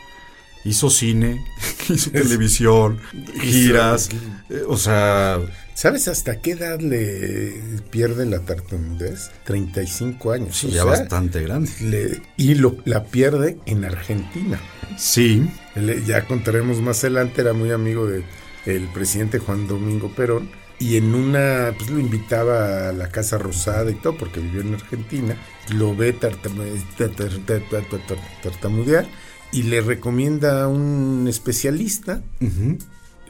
hizo 0.65 0.91
cine, 0.91 1.45
hizo 1.95 2.11
televisión, 2.11 2.99
giras, 3.41 4.09
eh, 4.51 4.63
o 4.67 4.77
sea, 4.77 5.39
¿Sabes 5.75 6.09
hasta 6.09 6.41
qué 6.41 6.53
edad 6.53 6.81
le 6.81 7.53
pierde 7.91 8.25
la 8.25 8.39
tartamudez? 8.41 9.31
35 9.45 10.33
años. 10.33 10.57
sí, 10.57 10.69
ya 10.69 10.83
sea, 10.83 10.85
bastante 10.87 11.43
grande. 11.43 11.71
le- 11.83 12.23
y 12.39 12.55
lo, 12.55 12.77
la 12.87 13.05
pierde 13.05 13.59
en 13.67 13.85
Argentina. 13.85 14.59
Sí, 14.97 15.47
Él, 15.75 16.03
ya 16.07 16.27
contaremos 16.27 16.81
más 16.81 17.05
adelante, 17.05 17.43
era 17.43 17.53
muy 17.53 17.73
amigo 17.73 18.07
del 18.07 18.25
el 18.65 18.89
presidente 18.89 19.39
Juan 19.39 19.69
Domingo 19.69 20.11
Perón. 20.15 20.49
Y 20.79 20.97
en 20.97 21.15
una, 21.15 21.73
pues 21.79 21.89
lo 21.91 21.99
invitaba 21.99 22.89
a 22.89 22.93
la 22.93 23.09
Casa 23.11 23.39
Rosada 23.39 23.91
y 23.91 23.95
todo, 23.95 24.17
porque 24.19 24.41
vivió 24.41 24.61
en 24.63 24.75
Argentina. 24.75 25.37
Lo 25.75 25.95
ve 25.97 26.19
tartamu- 26.19 26.83
tar- 26.99 27.11
tar- 27.11 27.29
tar- 27.47 27.63
tar- 27.71 27.85
tar- 27.89 28.07
tar- 28.07 28.41
tartamudear 28.43 29.07
y 29.53 29.63
le 29.65 29.81
recomienda 29.81 30.65
a 30.65 30.69
un 30.69 31.27
especialista. 31.29 32.23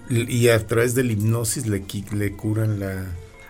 Y 0.09 0.49
a 0.49 0.67
través 0.67 0.95
de 0.95 1.03
la 1.05 1.13
hipnosis 1.13 1.67
le, 1.67 1.85
le 2.13 2.33
curan 2.33 2.79
la. 2.81 3.07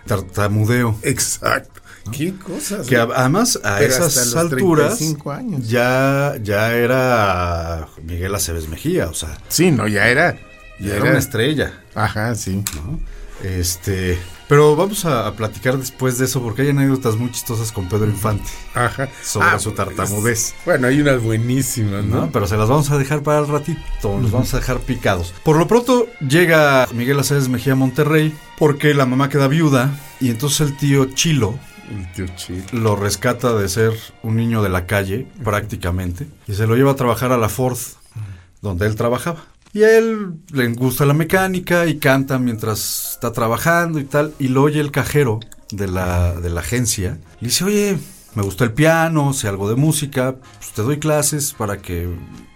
tartamudeo. 0.07 0.97
Exacto. 1.03 1.81
¿Qué 2.11 2.33
cosas? 2.35 2.87
Que 2.87 2.95
además 2.95 3.59
a 3.63 3.77
Pero 3.79 3.93
hasta 3.93 4.07
esas 4.07 4.27
los 4.27 4.35
alturas 4.37 4.97
35 4.97 5.31
años. 5.31 5.67
ya, 5.69 6.35
ya 6.41 6.73
era 6.73 7.87
Miguel 8.01 8.33
Aceves 8.33 8.69
Mejía, 8.69 9.09
o 9.09 9.13
sea, 9.13 9.37
Sí, 9.49 9.71
no, 9.71 9.87
ya 9.89 10.07
era. 10.07 10.37
ya 10.79 10.95
era 10.95 11.03
una 11.09 11.19
estrella. 11.19 11.73
Ajá, 11.95 12.33
sí. 12.35 12.63
¿no? 12.75 12.99
Este, 13.43 14.17
pero 14.47 14.75
vamos 14.75 15.05
a, 15.05 15.27
a 15.27 15.33
platicar 15.35 15.77
después 15.77 16.17
de 16.17 16.25
eso 16.25 16.41
porque 16.41 16.61
hay 16.63 16.69
anécdotas 16.69 17.15
muy 17.15 17.31
chistosas 17.31 17.71
con 17.71 17.87
Pedro 17.87 18.05
Infante 18.05 18.49
Ajá. 18.73 19.09
sobre 19.23 19.59
su 19.59 19.73
pues, 19.73 19.75
tartamudez. 19.75 20.55
Bueno, 20.65 20.87
hay 20.87 21.01
unas 21.01 21.21
buenísimas, 21.21 22.03
¿no? 22.05 22.21
¿no? 22.21 22.31
Pero 22.31 22.47
se 22.47 22.57
las 22.57 22.69
vamos 22.69 22.89
a 22.91 22.97
dejar 22.97 23.23
para 23.23 23.39
el 23.39 23.47
ratito, 23.47 24.19
los 24.19 24.31
vamos 24.31 24.53
a 24.53 24.57
dejar 24.57 24.79
picados. 24.79 25.33
Por 25.43 25.57
lo 25.57 25.67
pronto 25.67 26.07
llega 26.27 26.87
Miguel 26.93 27.19
Aceves 27.19 27.49
Mejía 27.49 27.73
a 27.73 27.75
Monterrey 27.75 28.33
porque 28.57 28.93
la 28.93 29.05
mamá 29.05 29.29
queda 29.29 29.47
viuda 29.47 29.99
y 30.19 30.29
entonces 30.29 30.61
el 30.61 30.77
tío 30.77 31.05
Chilo 31.13 31.59
El 31.89 32.11
tío 32.13 32.25
Chilo. 32.35 32.63
lo 32.71 32.95
rescata 32.95 33.53
de 33.53 33.67
ser 33.69 33.93
un 34.23 34.35
niño 34.35 34.63
de 34.63 34.69
la 34.69 34.85
calle 34.85 35.27
prácticamente 35.43 36.27
y 36.47 36.53
se 36.53 36.67
lo 36.67 36.75
lleva 36.75 36.91
a 36.91 36.95
trabajar 36.95 37.31
a 37.31 37.37
la 37.37 37.49
Ford 37.49 37.77
donde 38.61 38.87
él 38.87 38.95
trabajaba. 38.95 39.45
Y 39.73 39.83
a 39.83 39.97
él 39.97 40.33
le 40.51 40.67
gusta 40.73 41.05
la 41.05 41.13
mecánica 41.13 41.85
y 41.85 41.97
canta 41.97 42.39
mientras 42.39 43.11
está 43.13 43.31
trabajando 43.31 43.99
y 43.99 44.05
tal. 44.05 44.33
Y 44.39 44.47
lo 44.47 44.63
oye 44.63 44.79
el 44.79 44.91
cajero 44.91 45.39
de 45.71 45.87
la, 45.87 46.33
de 46.39 46.49
la 46.49 46.61
agencia. 46.61 47.19
Le 47.41 47.47
dice, 47.49 47.63
oye, 47.65 47.97
me 48.35 48.43
gusta 48.43 48.63
el 48.63 48.71
piano, 48.73 49.33
sé 49.33 49.47
algo 49.47 49.69
de 49.69 49.75
música, 49.75 50.35
pues 50.59 50.71
te 50.73 50.81
doy 50.81 50.97
clases 50.99 51.53
para 51.53 51.77
que 51.81 52.07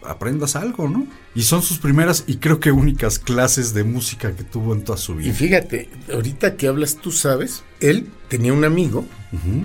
aprendas 0.04 0.56
algo, 0.56 0.88
¿no? 0.88 1.06
Y 1.36 1.44
son 1.44 1.62
sus 1.62 1.78
primeras 1.80 2.24
y 2.28 2.38
creo 2.38 2.60
que 2.60 2.72
únicas 2.72 3.20
clases 3.20 3.74
de 3.74 3.84
música 3.84 4.36
que 4.36 4.44
tuvo 4.44 4.74
en 4.74 4.84
toda 4.84 4.98
su 4.98 5.14
Y 5.14 5.18
vida. 5.18 5.34
fíjate, 5.34 5.90
ahorita 6.12 6.56
que 6.56 6.68
hablas, 6.68 6.98
tú 6.98 7.12
sabes, 7.12 7.64
él 7.80 8.10
tenía 8.28 8.54
un 8.54 8.64
amigo 8.64 9.06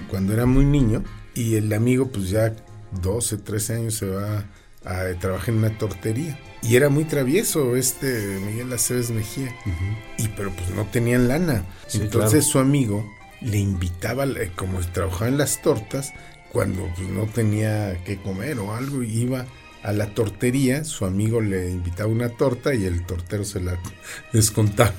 cuando 0.09 0.33
era 0.33 0.47
muy 0.47 0.65
niño 0.65 1.03
y 1.35 1.57
el 1.57 1.73
amigo 1.73 2.09
pues 2.09 2.31
ya 2.31 2.55
12, 3.03 3.39
13 3.39 3.75
años 3.75 3.95
se 3.95 4.07
va 4.07 4.45
a, 4.87 5.19
trabajar 5.19 5.51
en 5.51 5.59
una 5.59 5.77
tortería. 5.77 6.39
Y 6.63 6.77
era 6.77 6.89
muy 6.89 7.05
travieso 7.05 7.77
este 7.77 8.39
Miguel 8.47 8.73
Aceves 8.73 9.11
Mejía. 9.11 9.55
Y 10.19 10.29
pero 10.29 10.51
pues 10.51 10.71
no 10.71 10.87
tenían 10.87 11.29
lana. 11.29 11.65
Sí, 11.87 11.99
Entonces 11.99 12.45
claro. 12.45 12.53
su 12.53 12.59
amigo 12.59 13.17
le 13.41 13.59
invitaba, 13.59 14.27
como 14.57 14.81
trabajaba 14.81 15.29
en 15.29 15.39
las 15.39 15.63
tortas, 15.63 16.13
cuando 16.51 16.89
pues, 16.97 17.09
no 17.09 17.27
tenía 17.27 18.03
que 18.05 18.17
comer 18.17 18.59
o 18.59 18.75
algo, 18.75 19.03
iba 19.03 19.47
a 19.83 19.93
la 19.93 20.07
tortería, 20.15 20.85
su 20.85 21.05
amigo 21.05 21.41
le 21.41 21.71
invitaba 21.71 22.09
una 22.09 22.29
torta 22.31 22.75
y 22.75 22.85
el 22.85 23.07
tortero 23.07 23.45
se 23.45 23.61
la 23.61 23.79
descontaba 24.33 24.95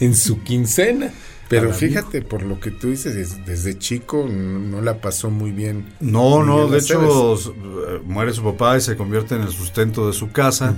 en 0.00 0.14
su 0.14 0.42
quincena. 0.42 1.12
Pero 1.60 1.72
fíjate, 1.74 2.22
por 2.22 2.42
lo 2.42 2.58
que 2.60 2.70
tú 2.70 2.88
dices, 2.88 3.14
es- 3.16 3.44
desde 3.46 3.78
chico 3.78 4.26
no, 4.28 4.58
no 4.58 4.80
la 4.80 5.00
pasó 5.00 5.30
muy 5.30 5.52
bien. 5.52 5.92
No, 6.00 6.42
no, 6.44 6.66
de 6.68 6.78
hecho 6.78 7.34
eh, 7.36 8.00
muere 8.04 8.32
su 8.32 8.42
papá 8.42 8.76
y 8.76 8.80
se 8.80 8.96
convierte 8.96 9.34
en 9.34 9.42
el 9.42 9.50
sustento 9.52 10.06
de 10.06 10.12
su 10.12 10.30
casa. 10.32 10.74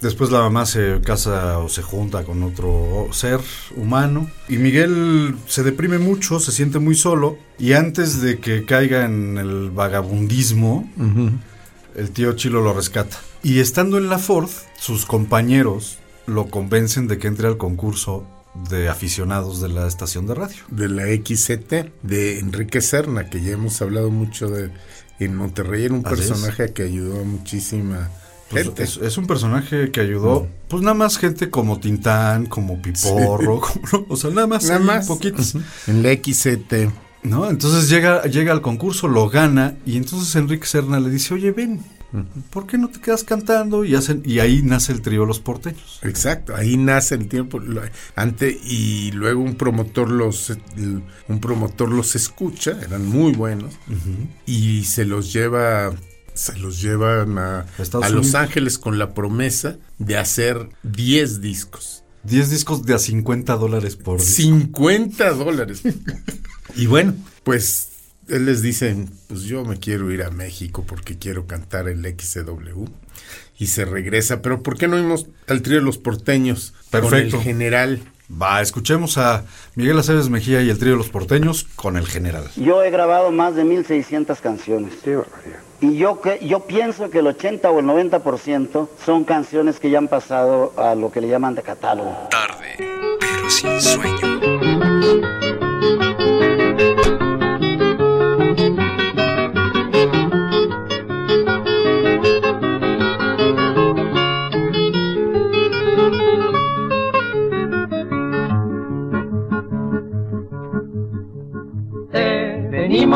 Después 0.00 0.30
la 0.30 0.38
mamá 0.40 0.64
se 0.64 1.00
casa 1.04 1.58
o 1.58 1.68
se 1.68 1.82
junta 1.82 2.24
con 2.24 2.42
otro 2.42 3.08
ser 3.12 3.38
humano. 3.76 4.30
Y 4.48 4.56
Miguel 4.56 5.36
se 5.46 5.62
deprime 5.62 5.98
mucho, 5.98 6.40
se 6.40 6.52
siente 6.52 6.78
muy 6.78 6.94
solo. 6.94 7.36
Y 7.58 7.74
antes 7.74 8.22
de 8.22 8.38
que 8.38 8.64
caiga 8.64 9.04
en 9.04 9.36
el 9.36 9.70
vagabundismo, 9.70 10.88
el 11.94 12.10
tío 12.12 12.32
Chilo 12.32 12.62
lo 12.62 12.72
rescata. 12.72 13.18
Y 13.42 13.60
estando 13.60 13.98
en 13.98 14.08
la 14.08 14.18
Ford, 14.18 14.48
sus 14.78 15.04
compañeros 15.04 15.98
lo 16.26 16.46
convencen 16.46 17.06
de 17.06 17.18
que 17.18 17.26
entre 17.28 17.46
al 17.48 17.58
concurso 17.58 18.26
de 18.70 18.88
aficionados 18.88 19.60
de 19.60 19.68
la 19.68 19.86
estación 19.86 20.26
de 20.26 20.34
radio. 20.34 20.56
de 20.70 20.88
la 20.88 21.04
XCT 21.06 21.92
de 22.02 22.38
Enrique 22.40 22.80
Serna, 22.80 23.28
que 23.30 23.40
ya 23.42 23.52
hemos 23.52 23.80
hablado 23.80 24.10
mucho 24.10 24.48
de 24.48 24.70
en 25.20 25.34
Monterrey, 25.36 25.84
era 25.84 25.94
un 25.94 26.06
Así 26.06 26.22
es. 26.22 26.28
personaje 26.28 26.72
que 26.72 26.82
ayudó 26.82 27.20
a 27.20 27.24
muchísima 27.24 28.10
Pues 28.48 28.64
gente. 28.64 28.82
es, 28.84 28.96
es 28.96 29.18
un 29.18 29.26
personaje 29.26 29.90
que 29.92 30.00
ayudó, 30.00 30.48
pues 30.68 30.82
nada 30.82 30.94
más 30.94 31.18
gente 31.18 31.50
como 31.50 31.78
Tintán, 31.78 32.46
como 32.46 32.80
Piporro, 32.82 33.60
como- 33.60 34.06
o 34.08 34.16
sea, 34.16 34.30
nada 34.30 34.46
más, 34.46 34.64
Nada 34.64 34.80
más. 34.80 35.06
poquitos, 35.06 35.54
En 35.86 36.02
la 36.02 36.10
XCT. 36.12 36.90
¿no? 37.22 37.50
Entonces 37.50 37.88
llega, 37.90 38.22
llega 38.22 38.50
al 38.52 38.62
concurso, 38.62 39.06
lo 39.06 39.28
gana, 39.28 39.76
y 39.84 39.98
entonces 39.98 40.34
Enrique 40.36 40.66
Serna 40.66 40.98
le 41.00 41.10
dice, 41.10 41.34
oye, 41.34 41.50
ven, 41.52 41.80
¿por 42.50 42.66
qué 42.66 42.76
no 42.78 42.88
te 42.88 43.00
quedas 43.00 43.24
cantando? 43.24 43.84
Y 43.84 43.94
hacen, 43.94 44.22
y 44.24 44.38
ahí 44.40 44.62
nace 44.62 44.92
el 44.92 45.00
trío 45.02 45.24
Los 45.26 45.40
Porteños. 45.40 46.00
Exacto, 46.02 46.54
ahí 46.56 46.76
nace 46.76 47.14
el 47.14 47.28
tiempo 47.28 47.58
lo- 47.60 47.82
ante 48.16 48.50
y 48.64 49.10
luego 49.12 49.40
un 49.42 49.54
promotor 49.56 50.10
los 50.10 50.52
un 51.28 51.40
promotor 51.40 51.90
los 51.90 52.16
escucha, 52.16 52.78
eran 52.82 53.06
muy 53.06 53.32
buenos 53.32 53.74
y 54.46 54.84
se 54.84 55.04
los 55.04 55.32
lleva 55.32 55.92
se 56.34 56.56
los 56.58 56.80
llevan 56.80 57.38
a, 57.38 57.66
a 58.02 58.08
Los. 58.08 58.34
Ángeles 58.34 58.78
con 58.78 58.98
la 58.98 59.12
promesa 59.14 59.76
de 59.98 60.16
hacer 60.16 60.70
10 60.84 61.40
discos. 61.42 62.02
10 62.24 62.50
discos 62.50 62.84
de 62.84 62.94
a 62.94 62.98
50 62.98 63.56
dólares 63.56 63.96
por 63.96 64.20
disco. 64.20 64.36
50 64.42 65.30
dólares. 65.32 65.82
y 66.76 66.86
bueno, 66.86 67.14
pues 67.44 67.89
él 68.30 68.46
les 68.46 68.62
dice, 68.62 68.96
pues 69.28 69.42
yo 69.42 69.64
me 69.64 69.78
quiero 69.78 70.10
ir 70.10 70.22
a 70.22 70.30
México 70.30 70.84
porque 70.86 71.18
quiero 71.18 71.46
cantar 71.46 71.88
el 71.88 72.04
XCW. 72.04 72.86
Y 73.58 73.66
se 73.66 73.84
regresa, 73.84 74.40
pero 74.40 74.62
¿por 74.62 74.78
qué 74.78 74.88
no 74.88 74.96
vimos 74.96 75.26
al 75.46 75.62
trío 75.62 75.78
de 75.78 75.84
los 75.84 75.98
porteños? 75.98 76.72
Perfecto. 76.90 77.36
Con 77.36 77.40
el 77.40 77.44
general. 77.44 78.00
Va, 78.30 78.60
escuchemos 78.60 79.18
a 79.18 79.44
Miguel 79.74 79.98
Aceves 79.98 80.28
Mejía 80.28 80.62
y 80.62 80.70
el 80.70 80.78
trío 80.78 80.94
Los 80.94 81.08
Porteños 81.08 81.66
con 81.74 81.96
el 81.96 82.06
general. 82.06 82.44
Yo 82.54 82.82
he 82.84 82.90
grabado 82.90 83.32
más 83.32 83.56
de 83.56 83.64
1600 83.64 84.40
canciones. 84.40 84.92
Y 85.80 85.96
yo, 85.96 86.20
que, 86.20 86.38
yo 86.46 86.60
pienso 86.60 87.10
que 87.10 87.18
el 87.18 87.26
80 87.26 87.68
o 87.70 87.80
el 87.80 87.86
90% 87.86 88.88
son 89.04 89.24
canciones 89.24 89.80
que 89.80 89.90
ya 89.90 89.98
han 89.98 90.08
pasado 90.08 90.72
a 90.76 90.94
lo 90.94 91.10
que 91.10 91.20
le 91.20 91.28
llaman 91.28 91.56
de 91.56 91.62
catálogo. 91.62 92.28
Tarde, 92.30 92.76
pero 93.18 93.50
sin 93.50 93.80
sueño. 93.80 94.29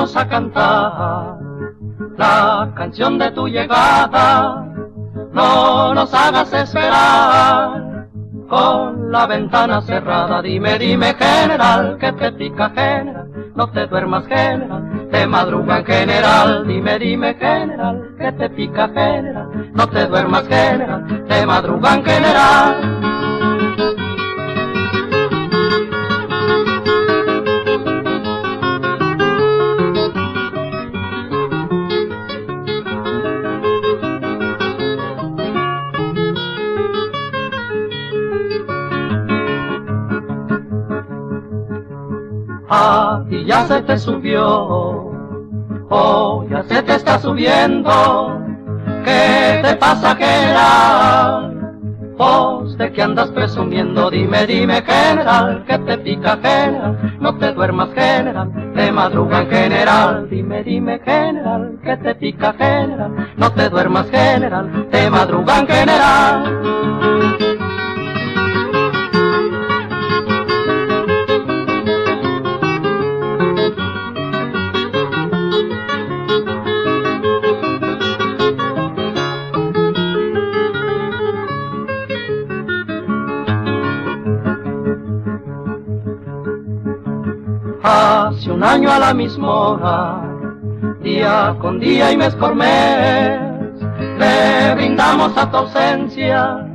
Venimos 0.05 0.17
a 0.17 0.29
cantar 0.29 1.39
la 2.19 2.73
canción 2.75 3.19
de 3.19 3.31
tu 3.31 3.49
llegada. 3.49 4.67
No 5.33 5.95
nos 5.95 6.13
hagas 6.13 6.53
esperar 6.53 8.09
con 8.49 9.11
la 9.11 9.27
ventana 9.27 9.81
cerrada. 9.83 10.43
Dime, 10.43 10.79
dime, 10.79 11.15
general, 11.15 11.97
que 11.99 12.13
te 12.13 12.33
pica, 12.33 12.71
general. 12.71 13.31
No 13.55 13.71
te 13.71 13.87
duermas, 13.87 14.27
general. 14.27 15.09
Te 15.11 15.27
madrugan, 15.27 15.85
general. 15.85 16.67
Dime, 16.67 16.99
dime, 16.99 17.35
general, 17.35 18.15
que 18.19 18.33
te 18.33 18.51
pica, 18.51 18.89
general. 18.89 19.49
No 19.73 19.89
te 19.89 20.07
duermas, 20.07 20.47
general. 20.49 21.25
Te 21.29 21.47
madrugan, 21.47 22.05
general. 22.05 23.04
Y 43.31 43.45
ya 43.45 43.67
se 43.67 43.83
te 43.83 43.99
subió. 43.99 45.13
Oh, 45.91 46.47
ya 46.51 46.63
se 46.65 46.83
te 46.83 46.95
está 46.95 47.19
subiendo. 47.19 48.41
¿Qué 49.05 49.61
te 49.63 49.77
pasa, 49.77 50.17
general? 50.17 51.55
Vos 52.17 52.79
de 52.79 52.93
que 52.93 53.03
andas 53.03 53.31
presumiendo, 53.33 54.09
dime, 54.09 54.47
dime, 54.47 54.83
general, 54.83 55.65
que 55.67 55.79
te 55.79 55.99
pica, 55.99 56.39
general, 56.41 57.17
no 57.21 57.37
te 57.37 57.53
duermas, 57.53 57.89
general, 57.93 58.73
de 58.75 58.93
madruga 58.93 59.41
en 59.41 59.51
general, 59.51 60.31
dime, 60.31 60.63
dime, 60.63 61.01
general, 61.01 61.77
que 61.83 61.97
te 61.97 62.15
pica, 62.15 62.53
general, 62.53 63.33
no 63.37 63.53
te 63.53 63.69
duermas, 63.69 64.09
general, 64.11 64.89
de 64.91 65.11
madruga 65.11 65.59
en 65.59 65.67
general. 65.67 67.74
Hace 87.97 88.51
un 88.51 88.65
año 88.65 88.91
a 88.91 88.99
la 88.99 89.15
misma 89.15 89.55
hora, 89.55 90.21
día 91.01 91.55
con 91.61 91.79
día 91.79 92.11
y 92.11 92.17
mes 92.17 92.35
por 92.35 92.53
mes, 92.53 93.39
le 94.19 94.75
brindamos 94.75 95.37
a 95.37 95.49
tu 95.49 95.59
ausencia 95.59 96.67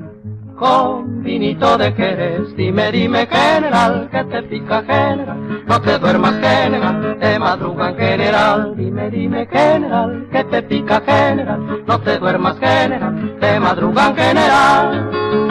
con 0.55 1.21
vinito 1.21 1.77
de 1.77 1.91
Jerez. 1.91 2.55
Dime, 2.55 2.89
dime, 2.93 3.27
general, 3.27 4.07
que 4.09 4.23
te 4.23 4.43
pica, 4.43 4.81
general, 4.83 5.65
no 5.67 5.81
te 5.81 5.99
duermas, 5.99 6.35
general, 6.39 7.17
te 7.19 7.37
madruga 7.37 7.89
en 7.89 7.97
general. 7.97 8.73
Dime, 8.77 9.09
dime, 9.09 9.45
general, 9.47 10.25
que 10.31 10.43
te 10.45 10.63
pica, 10.63 11.01
general, 11.01 11.83
no 11.85 11.99
te 11.99 12.17
duermas, 12.17 12.57
general, 12.59 13.37
te 13.41 13.59
madruga 13.59 14.07
en 14.07 14.15
general. 14.15 15.48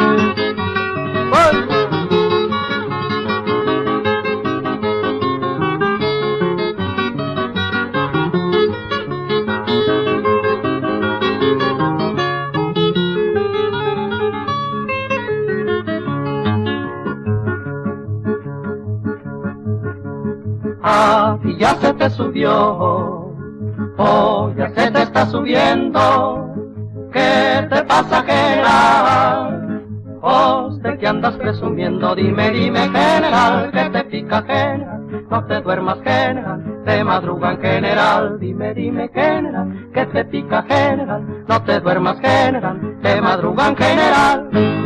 Ya 21.59 21.75
se 21.81 21.93
te 21.95 22.09
subió, 22.11 23.35
oh, 23.99 24.53
ya 24.57 24.71
se 24.71 24.91
te 24.91 25.03
está 25.03 25.27
subiendo. 25.27 26.55
¿Qué 27.13 27.67
te 27.71 27.83
pasa, 27.85 28.23
general? 28.23 29.83
Oh, 30.23 30.71
de 30.83 30.99
que 30.99 31.07
andas 31.07 31.35
presumiendo, 31.37 32.15
dime, 32.15 32.51
dime, 32.51 32.81
general, 32.81 33.71
que 33.73 33.91
te 33.91 34.05
pica, 34.05 34.43
general, 34.43 35.27
no 35.31 35.45
te 35.47 35.61
duermas, 35.61 35.99
general, 36.03 36.83
te 36.85 37.05
madrugan, 37.05 37.61
general, 37.61 38.39
dime, 38.39 38.75
dime, 38.75 39.09
general, 39.09 39.91
que 39.93 40.07
te 40.07 40.25
pica, 40.27 40.63
general, 40.63 41.45
no 41.47 41.63
te 41.63 41.81
duermas, 41.81 42.19
general, 42.21 42.99
te 43.03 43.21
madrugan, 43.21 43.77
general. 43.77 44.78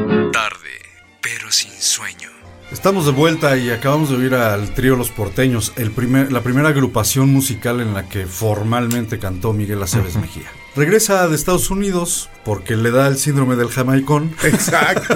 Sin 1.53 1.71
sueño. 1.73 2.31
Estamos 2.71 3.05
de 3.05 3.13
vuelta 3.13 3.59
y 3.59 3.69
acabamos 3.69 4.09
de 4.09 4.17
oír 4.17 4.35
al 4.35 4.73
trío 4.73 4.97
Los 4.97 5.11
Porteños, 5.11 5.75
el 5.77 5.91
primer, 5.91 6.33
la 6.33 6.41
primera 6.41 6.71
agrupación 6.71 7.29
musical 7.29 7.81
en 7.83 7.93
la 7.93 8.09
que 8.09 8.25
formalmente 8.25 9.19
cantó 9.19 9.53
Miguel 9.53 9.83
Aceves 9.83 10.17
Mejía. 10.17 10.51
Regresa 10.75 11.29
de 11.29 11.35
Estados 11.35 11.69
Unidos 11.69 12.31
porque 12.47 12.75
le 12.75 12.91
da 12.91 13.07
el 13.07 13.19
síndrome 13.19 13.57
del 13.57 13.69
jamaicón. 13.69 14.35
Exacto. 14.45 15.15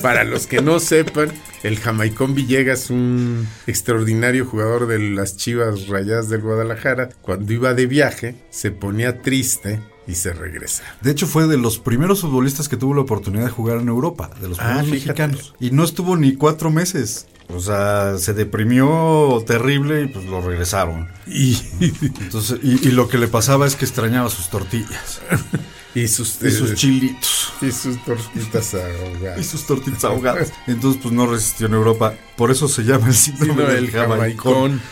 Para 0.00 0.24
los 0.24 0.46
que 0.46 0.62
no 0.62 0.80
sepan, 0.80 1.30
el 1.62 1.78
Jamaicón 1.78 2.34
Villegas, 2.34 2.88
un 2.88 3.46
extraordinario 3.66 4.46
jugador 4.46 4.86
de 4.86 4.98
las 4.98 5.36
Chivas 5.36 5.88
Rayadas 5.88 6.30
del 6.30 6.40
Guadalajara, 6.40 7.10
cuando 7.20 7.52
iba 7.52 7.74
de 7.74 7.84
viaje, 7.84 8.34
se 8.48 8.70
ponía 8.70 9.20
triste 9.20 9.78
y 10.10 10.14
se 10.14 10.32
regresa. 10.32 10.82
De 11.00 11.10
hecho, 11.10 11.26
fue 11.26 11.46
de 11.46 11.56
los 11.56 11.78
primeros 11.78 12.20
futbolistas 12.22 12.68
que 12.68 12.76
tuvo 12.76 12.94
la 12.94 13.02
oportunidad 13.02 13.44
de 13.44 13.50
jugar 13.50 13.78
en 13.78 13.88
Europa, 13.88 14.30
de 14.40 14.48
los 14.48 14.58
Ah, 14.58 14.64
primeros 14.82 14.90
fíjate. 14.90 15.22
mexicanos. 15.26 15.54
Y 15.60 15.70
no 15.70 15.84
estuvo 15.84 16.16
ni 16.16 16.34
cuatro 16.34 16.70
meses. 16.70 17.26
O 17.52 17.58
sea, 17.60 18.16
se 18.18 18.32
deprimió 18.32 19.42
terrible 19.46 20.02
y 20.04 20.06
pues 20.08 20.24
lo 20.26 20.40
regresaron. 20.40 21.08
Y, 21.26 21.56
Entonces, 22.20 22.58
y, 22.62 22.88
y 22.88 22.92
lo 22.92 23.08
que 23.08 23.18
le 23.18 23.28
pasaba 23.28 23.66
es 23.66 23.74
que 23.76 23.84
extrañaba 23.84 24.28
sus 24.30 24.48
tortillas 24.50 25.20
y 25.94 26.06
sus, 26.06 26.40
y 26.42 26.50
sus 26.52 26.70
eh, 26.70 26.74
chilitos. 26.74 27.52
y 27.60 27.72
sus 27.72 28.02
tortitas 28.04 28.74
Y 28.74 28.76
ahogadas. 28.76 29.46
sus 29.46 29.66
tortitas 29.66 30.04
ahogadas. 30.04 30.52
Entonces, 30.68 31.00
pues 31.02 31.12
no 31.12 31.26
resistió 31.26 31.66
en 31.66 31.74
Europa. 31.74 32.14
Por 32.36 32.50
eso 32.52 32.68
se 32.68 32.82
llama 32.84 33.08
el 33.08 33.14
síndrome 33.14 33.54
Sino 33.54 33.66
del 33.66 33.84
el 33.86 33.90
jamaicón. 33.90 34.52
Jamaicón. 34.54 34.82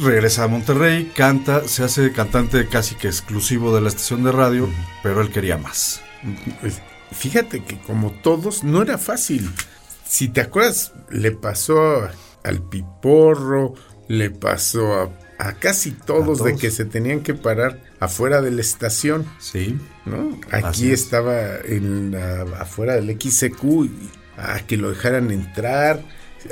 Regresa 0.00 0.44
a 0.44 0.48
Monterrey, 0.48 1.12
canta, 1.14 1.66
se 1.68 1.82
hace 1.84 2.12
cantante 2.12 2.66
casi 2.68 2.94
que 2.94 3.08
exclusivo 3.08 3.74
de 3.74 3.80
la 3.82 3.88
estación 3.88 4.22
de 4.24 4.32
radio, 4.32 4.68
pero 5.02 5.20
él 5.20 5.30
quería 5.30 5.58
más. 5.58 6.00
Pues, 6.60 6.80
Fíjate 7.12 7.64
que 7.64 7.78
como 7.80 8.12
todos, 8.12 8.62
no 8.62 8.82
era 8.82 8.96
fácil. 8.96 9.50
Si 10.06 10.28
te 10.28 10.40
acuerdas, 10.40 10.92
le 11.10 11.32
pasó 11.32 12.08
al 12.44 12.62
Piporro, 12.62 13.74
le 14.06 14.30
pasó 14.30 14.94
a, 14.94 15.10
a 15.38 15.54
casi 15.54 15.90
todos, 15.90 16.40
A 16.40 16.44
de 16.44 16.56
que 16.56 16.70
se 16.70 16.84
tenían 16.84 17.20
que 17.20 17.34
parar 17.34 17.80
afuera 17.98 18.40
de 18.40 18.52
la 18.52 18.60
estación, 18.60 19.26
Sí. 19.40 19.76
¿no? 20.06 20.38
Aquí 20.52 20.92
es. 20.92 21.02
estaba 21.02 21.56
en 21.64 22.12
la- 22.12 22.42
afuera 22.60 22.94
del 22.94 23.10
XCQ, 23.20 23.90
a 24.38 24.60
que 24.60 24.76
lo 24.76 24.90
dejaran 24.90 25.30
entrar, 25.32 26.02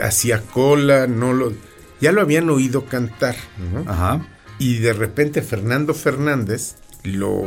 hacía 0.03 0.41
cola, 0.43 1.07
no 1.07 1.33
lo... 1.33 1.53
Ya 2.01 2.13
lo 2.13 2.21
habían 2.21 2.49
oído 2.51 2.87
cantar, 2.87 3.37
¿no? 3.73 3.91
Ajá. 3.91 4.27
Y 4.59 4.79
de 4.79 4.93
repente 4.93 5.43
Fernando 5.43 5.95
Fernández 5.95 6.77
lo 7.05 7.43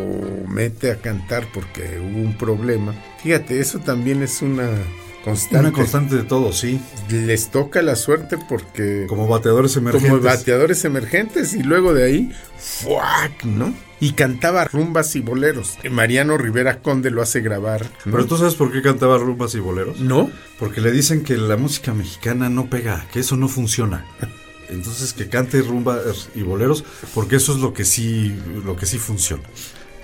mete 0.47 0.91
a 0.91 0.97
cantar 0.97 1.47
porque 1.53 1.99
hubo 1.99 2.21
un 2.21 2.37
problema. 2.37 2.93
Fíjate, 3.21 3.59
eso 3.59 3.79
también 3.79 4.23
es 4.23 4.41
una 4.41 4.69
constante. 5.23 5.59
Una 5.59 5.71
constante 5.71 6.15
de 6.15 6.23
todo, 6.23 6.51
sí. 6.53 6.79
Les 7.09 7.49
toca 7.49 7.81
la 7.81 7.95
suerte 7.95 8.37
porque 8.49 9.05
Como 9.07 9.27
bateadores 9.27 9.75
emergentes. 9.77 10.09
como 10.09 10.21
bateadores 10.21 10.83
emergentes 10.85 11.53
y 11.53 11.63
luego 11.63 11.93
de 11.93 12.03
ahí, 12.05 12.31
¡fuac! 12.57 13.43
¿no? 13.43 13.73
Y 13.99 14.13
cantaba 14.13 14.65
rumbas 14.65 15.15
y 15.15 15.21
boleros. 15.21 15.77
Mariano 15.91 16.37
Rivera 16.37 16.79
Conde 16.81 17.11
lo 17.11 17.21
hace 17.21 17.41
grabar. 17.41 17.83
¿no? 18.05 18.11
Pero 18.13 18.25
tú 18.25 18.37
sabes 18.37 18.55
por 18.55 18.71
qué 18.71 18.81
cantaba 18.81 19.17
rumbas 19.19 19.53
y 19.53 19.59
boleros. 19.59 19.99
¿No? 19.99 20.31
Porque 20.57 20.81
le 20.81 20.91
dicen 20.91 21.23
que 21.23 21.37
la 21.37 21.55
música 21.57 21.93
mexicana 21.93 22.49
no 22.49 22.67
pega, 22.67 23.05
que 23.13 23.19
eso 23.19 23.37
no 23.37 23.47
funciona. 23.47 24.05
Entonces 24.69 25.13
que 25.13 25.27
cante 25.29 25.61
rumbas 25.61 26.29
y 26.33 26.41
boleros, 26.43 26.83
porque 27.13 27.35
eso 27.35 27.51
es 27.53 27.59
lo 27.59 27.73
que 27.73 27.83
sí, 27.85 28.35
lo 28.65 28.75
que 28.75 28.85
sí 28.85 28.97
funciona. 28.97 29.43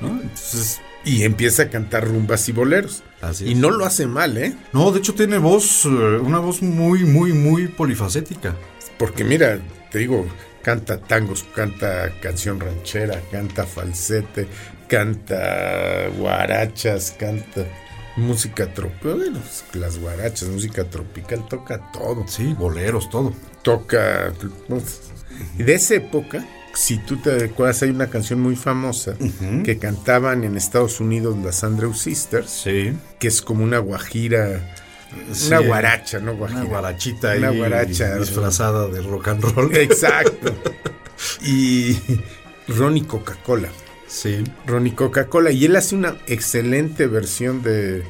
¿no? 0.02 0.10
Entonces, 0.10 0.80
Y 1.04 1.24
empieza 1.24 1.64
a 1.64 1.70
cantar 1.70 2.08
rumbas 2.08 2.48
y 2.50 2.52
boleros. 2.52 3.04
Así 3.22 3.46
y 3.46 3.52
es. 3.54 3.58
no 3.58 3.72
lo 3.72 3.86
hace 3.86 4.08
mal, 4.08 4.38
¿eh? 4.38 4.56
no, 4.74 4.92
de 4.92 5.00
hecho 5.00 5.14
tiene 5.14 5.38
voz, 5.38 5.86
eh, 5.86 5.90
una 5.90 6.40
voz 6.40 6.62
muy, 6.62 7.04
muy, 7.06 7.34
muy 7.34 7.68
polifacética. 7.68 8.56
Porque 8.98 9.24
mira, 9.24 9.60
te 9.92 10.00
digo, 10.00 10.28
canta 10.62 11.00
tangos, 11.00 11.46
canta 11.56 12.12
canción 12.22 12.60
ranchera, 12.60 13.22
canta 13.32 13.66
falsete, 13.66 14.48
canta 14.88 16.10
guarachas, 16.18 17.16
canta 17.18 17.66
música 18.18 18.74
tropical. 18.74 19.16
Bueno, 19.16 19.40
las 19.74 19.98
guarachas, 20.00 20.50
música 20.50 20.84
tropical, 20.84 21.48
toca 21.48 21.92
todo. 21.92 22.28
Sí, 22.28 22.54
boleros, 22.54 23.10
todo. 23.10 23.34
Toca. 23.62 24.34
Y 25.58 25.64
de 25.64 25.76
esa 25.76 25.96
época, 25.96 26.46
si 26.78 27.00
tú 27.00 27.18
te 27.18 27.44
acuerdas, 27.46 27.82
hay 27.82 27.90
una 27.90 28.08
canción 28.08 28.40
muy 28.40 28.56
famosa 28.56 29.16
que 29.64 29.80
cantaban 29.80 30.44
en 30.44 30.56
Estados 30.58 31.00
Unidos 31.00 31.36
las 31.44 31.64
Andrew 31.64 31.94
Sisters, 31.96 32.52
Sí. 32.52 32.94
que 33.20 33.28
es 33.30 33.42
como 33.42 33.64
una 33.64 33.80
guajira. 33.80 34.76
Sí. 35.34 35.48
Una 35.48 35.60
guaracha, 35.60 36.20
¿no? 36.20 36.36
Guajira. 36.36 36.62
Una 36.62 36.70
guarachita 36.70 37.32
ahí 37.32 37.40
Una 37.40 37.50
guaracha. 37.50 38.16
disfrazada 38.18 38.88
de 38.90 39.02
rock 39.02 39.28
and 39.30 39.44
roll. 39.44 39.76
Exacto. 39.76 40.54
Y 41.42 41.98
Ronnie 42.68 43.06
Coca-Cola. 43.08 43.70
Sí. 44.08 44.44
Ronnie 44.68 44.94
Coca-Cola. 44.94 45.50
Y 45.52 45.66
él 45.66 45.76
hace 45.76 45.96
una 45.96 46.16
excelente 46.28 47.08
versión 47.08 47.64
de, 47.64 48.04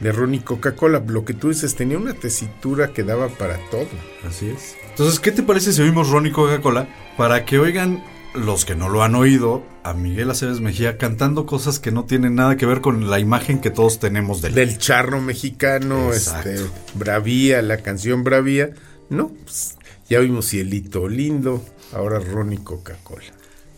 de 0.00 0.12
Ronnie 0.12 0.40
Coca-Cola. 0.40 1.02
Lo 1.06 1.24
que 1.24 1.34
tú 1.34 1.48
dices, 1.50 1.74
tenía 1.76 1.98
una 1.98 2.14
tesitura 2.14 2.92
que 2.92 3.04
daba 3.04 3.28
para 3.28 3.58
todo. 3.70 3.86
Así 4.26 4.50
es. 4.50 4.74
Entonces, 4.90 5.20
¿qué 5.20 5.30
te 5.32 5.42
parece 5.42 5.72
si 5.72 5.82
oímos 5.82 6.10
Ronnie 6.10 6.32
Coca-Cola? 6.32 6.88
Para 7.16 7.44
que 7.44 7.58
oigan 7.58 8.02
los 8.34 8.64
que 8.64 8.76
no 8.76 8.88
lo 8.88 9.02
han 9.02 9.14
oído 9.14 9.64
a 9.82 9.92
Miguel 9.92 10.30
Aceves 10.30 10.60
Mejía 10.60 10.98
cantando 10.98 11.46
cosas 11.46 11.80
que 11.80 11.90
no 11.90 12.04
tienen 12.04 12.36
nada 12.36 12.56
que 12.56 12.64
ver 12.66 12.80
con 12.80 13.10
la 13.10 13.18
imagen 13.18 13.60
que 13.60 13.70
todos 13.70 13.98
tenemos 13.98 14.40
de 14.40 14.48
él. 14.48 14.54
Del 14.54 14.78
charro 14.78 15.20
mexicano, 15.20 16.12
Exacto. 16.12 16.48
este, 16.50 16.70
Bravía, 16.94 17.60
la 17.62 17.78
canción 17.78 18.22
Bravía. 18.24 18.70
No, 19.08 19.28
pues, 19.44 19.76
Ya 20.08 20.20
vimos 20.20 20.48
Cielito 20.48 21.08
Lindo, 21.08 21.64
ahora 21.92 22.20
Ron 22.20 22.52
y 22.52 22.58
Coca-Cola. 22.58 23.24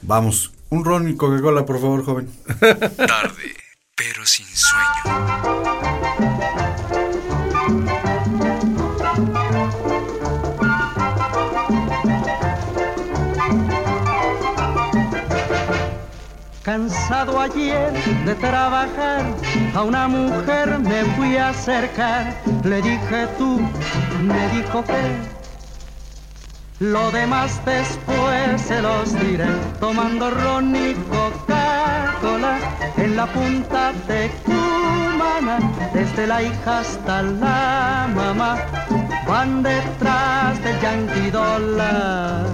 Vamos, 0.02 0.52
un 0.68 0.84
ron 0.84 1.08
y 1.08 1.14
Coca-Cola, 1.14 1.64
por 1.64 1.80
favor, 1.80 2.04
joven. 2.04 2.28
Tarde, 2.60 3.54
pero 3.94 4.24
sin 4.24 4.46
sueño. 4.46 5.02
Cansado 16.62 17.40
ayer 17.40 17.92
de 18.24 18.34
trabajar, 18.36 19.24
a 19.74 19.82
una 19.82 20.06
mujer 20.08 20.78
me 20.78 21.04
fui 21.16 21.36
a 21.36 21.48
acercar. 21.48 22.34
Le 22.64 22.80
dije 22.80 23.26
tú, 23.36 23.60
me 24.22 24.48
dijo 24.50 24.84
que 24.84 25.42
lo 26.78 27.10
demás 27.10 27.60
después 27.64 28.62
se 28.62 28.80
los 28.80 29.12
diré. 29.20 29.48
Tomando 29.80 30.30
ron 30.30 30.74
y 30.74 30.94
En 32.24 33.16
la 33.16 33.26
punta 33.26 33.92
de 34.06 34.30
Cumana, 34.44 35.58
desde 35.92 36.24
la 36.28 36.40
hija 36.40 36.78
hasta 36.78 37.20
la 37.20 38.08
mamá, 38.14 38.58
van 39.26 39.64
detrás 39.64 40.62
del 40.62 40.80
Yankee 40.80 41.30
Dollar. 41.32 42.46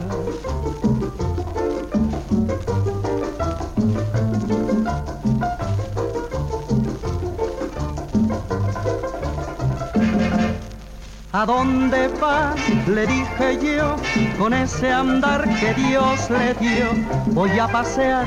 ¿A 11.33 11.45
dónde 11.45 12.09
vas? 12.21 12.59
Le 12.89 13.07
dije 13.07 13.59
yo, 13.61 13.97
con 14.39 14.55
ese 14.55 14.91
andar 14.91 15.45
que 15.61 15.75
Dios 15.75 16.31
le 16.31 16.55
dio. 16.55 16.87
Voy 17.27 17.59
a 17.59 17.69
pasear, 17.69 18.25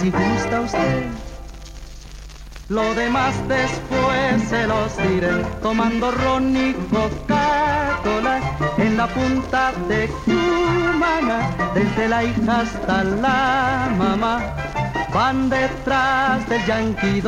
si 0.00 0.10
gusta 0.10 0.62
usted. 0.62 1.04
Lo 2.68 2.92
demás 2.94 3.34
después 3.46 4.42
se 4.48 4.66
los 4.66 4.96
diré, 4.98 5.44
tomando 5.62 6.10
ron 6.10 6.56
y 6.56 6.72
Coca-Cola 6.90 8.40
en 8.78 8.96
la 8.96 9.06
punta 9.06 9.72
de 9.88 10.08
Cumana, 10.24 11.50
desde 11.74 12.08
la 12.08 12.24
hija 12.24 12.60
hasta 12.60 13.04
la 13.04 13.94
mamá, 13.96 14.56
van 15.12 15.50
detrás 15.50 16.48
del 16.48 16.66
Yankee 16.66 17.20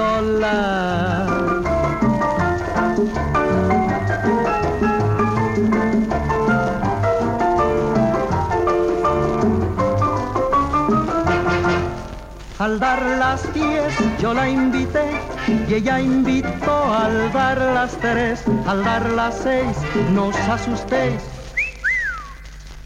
Al 12.63 12.79
dar 12.79 13.03
las 13.19 13.53
diez 13.53 13.93
yo 14.21 14.33
la 14.33 14.49
invité 14.49 15.03
y 15.69 15.75
ella 15.75 16.01
invitó 16.01 16.95
al 16.95 17.33
dar 17.33 17.59
las 17.59 17.91
tres, 17.97 18.45
al 18.69 18.85
dar 18.85 19.11
las 19.11 19.35
seis, 19.39 19.77
no 20.13 20.27
os 20.27 20.37
asustéis. 20.37 21.21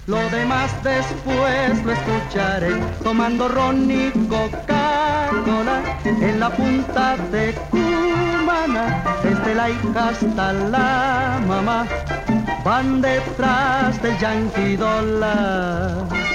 Lo 0.07 0.17
demás 0.31 0.71
después 0.83 1.85
lo 1.85 1.93
escucharé 1.93 2.73
tomando 3.05 3.49
ron 3.49 3.91
y 3.91 4.11
Coca-Cola 4.31 5.83
en 6.07 6.41
la 6.41 6.49
punta 6.49 7.19
de 7.31 7.55
Cumana, 7.71 9.05
desde 9.23 9.55
la 9.55 9.69
hija 9.69 10.09
hasta 10.09 10.53
la 10.55 11.39
mamá, 11.47 11.87
van 12.65 13.03
detrás 13.03 14.01
del 14.01 14.19
Yankee 14.21 14.77
Dollar. 14.79 16.26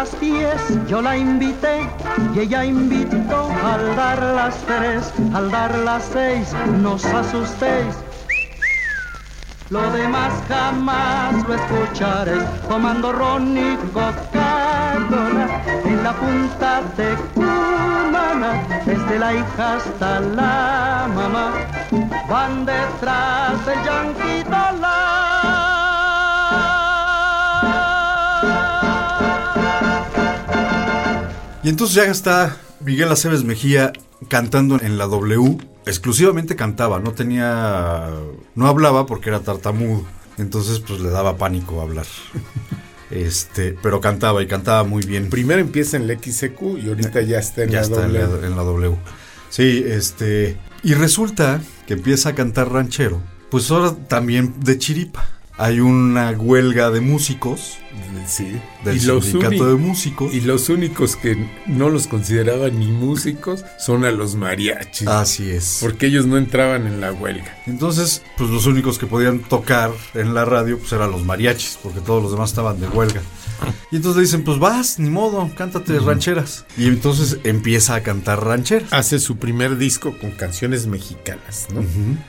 Las 0.00 0.18
diez 0.18 0.62
yo 0.88 1.02
la 1.02 1.14
invité 1.14 1.86
y 2.34 2.38
ella 2.38 2.64
invitó 2.64 3.50
al 3.62 3.94
dar 3.96 4.22
las 4.38 4.54
tres, 4.64 5.12
al 5.34 5.50
dar 5.50 5.76
las 5.80 6.02
seis, 6.04 6.54
no 6.82 6.92
os 6.94 7.04
asustéis. 7.04 7.94
Lo 9.68 9.82
demás 9.92 10.32
jamás 10.48 11.46
lo 11.46 11.54
escucharéis, 11.54 12.44
tomando 12.66 13.12
ron 13.12 13.58
y 13.58 13.76
Coca-Cola 13.92 15.46
en 15.84 16.02
la 16.02 16.12
punta 16.14 16.80
de 16.96 17.08
Cumana, 17.34 18.52
desde 18.86 19.18
la 19.18 19.34
hija 19.34 19.74
hasta 19.76 20.20
la 20.20 21.10
mamá, 21.14 21.46
van 22.26 22.64
detrás 22.64 23.66
del 23.66 23.78
Yankee 23.84 24.44
Dollar. 24.44 25.09
Y 31.62 31.68
entonces 31.68 31.96
ya 31.96 32.04
está 32.04 32.56
Miguel 32.80 33.12
Aceves 33.12 33.44
Mejía 33.44 33.92
cantando 34.28 34.80
en 34.80 34.98
la 34.98 35.06
W. 35.06 35.58
Exclusivamente 35.86 36.56
cantaba, 36.56 37.00
no 37.00 37.12
tenía. 37.12 38.10
No 38.54 38.66
hablaba 38.66 39.06
porque 39.06 39.28
era 39.28 39.40
tartamudo. 39.40 40.04
Entonces, 40.38 40.80
pues 40.80 41.00
le 41.00 41.10
daba 41.10 41.36
pánico 41.36 41.80
hablar. 41.80 42.06
Este, 43.10 43.76
pero 43.82 44.00
cantaba 44.00 44.40
y 44.40 44.46
cantaba 44.46 44.84
muy 44.84 45.02
bien. 45.04 45.30
Primero 45.30 45.60
empieza 45.60 45.96
en 45.96 46.06
la 46.06 46.14
XQ 46.14 46.78
y 46.80 46.88
ahorita 46.90 47.22
ya 47.22 47.40
está 47.40 47.64
en 47.64 47.70
ya 47.70 47.78
la 47.78 47.82
está 47.82 48.06
en 48.06 48.12
la, 48.12 48.20
en 48.20 48.54
la 48.54 48.62
W. 48.62 48.96
Sí, 49.48 49.82
este. 49.84 50.56
Y 50.84 50.94
resulta 50.94 51.60
que 51.88 51.94
empieza 51.94 52.28
a 52.28 52.34
cantar 52.36 52.70
ranchero. 52.70 53.20
Pues 53.50 53.68
ahora 53.72 53.96
también 54.06 54.54
de 54.60 54.78
chiripa. 54.78 55.26
Hay 55.60 55.78
una 55.80 56.30
huelga 56.30 56.90
de 56.90 57.02
músicos. 57.02 57.76
Sí. 58.26 58.58
Del 58.82 58.96
y, 58.96 59.00
sindicato 59.00 59.68
de 59.68 59.74
músicos. 59.74 60.32
y 60.32 60.40
los 60.40 60.70
únicos 60.70 61.16
que 61.16 61.36
no 61.66 61.90
los 61.90 62.06
consideraban 62.06 62.78
ni 62.78 62.86
músicos 62.86 63.66
son 63.78 64.06
a 64.06 64.10
los 64.10 64.36
mariachis. 64.36 65.06
Así 65.06 65.50
es. 65.50 65.78
Porque 65.82 66.06
ellos 66.06 66.24
no 66.24 66.38
entraban 66.38 66.86
en 66.86 67.02
la 67.02 67.12
huelga. 67.12 67.58
Entonces, 67.66 68.22
pues 68.38 68.48
los 68.48 68.64
únicos 68.64 68.98
que 68.98 69.06
podían 69.06 69.40
tocar 69.40 69.90
en 70.14 70.32
la 70.32 70.46
radio 70.46 70.78
pues 70.78 70.92
eran 70.92 71.10
los 71.10 71.26
mariachis, 71.26 71.78
porque 71.82 72.00
todos 72.00 72.22
los 72.22 72.32
demás 72.32 72.50
estaban 72.50 72.80
de 72.80 72.88
huelga. 72.88 73.20
Y 73.90 73.96
entonces 73.96 74.16
le 74.16 74.22
dicen, 74.22 74.44
pues 74.44 74.58
vas, 74.58 74.98
ni 74.98 75.10
modo, 75.10 75.50
cántate 75.54 75.98
rancheras. 75.98 76.64
Y 76.78 76.86
entonces 76.86 77.38
empieza 77.44 77.96
a 77.96 78.02
cantar 78.02 78.46
rancheras. 78.46 78.90
Hace 78.94 79.18
su 79.18 79.36
primer 79.36 79.76
disco 79.76 80.16
con 80.18 80.30
canciones 80.30 80.86
mexicanas, 80.86 81.66
¿no? 81.74 81.84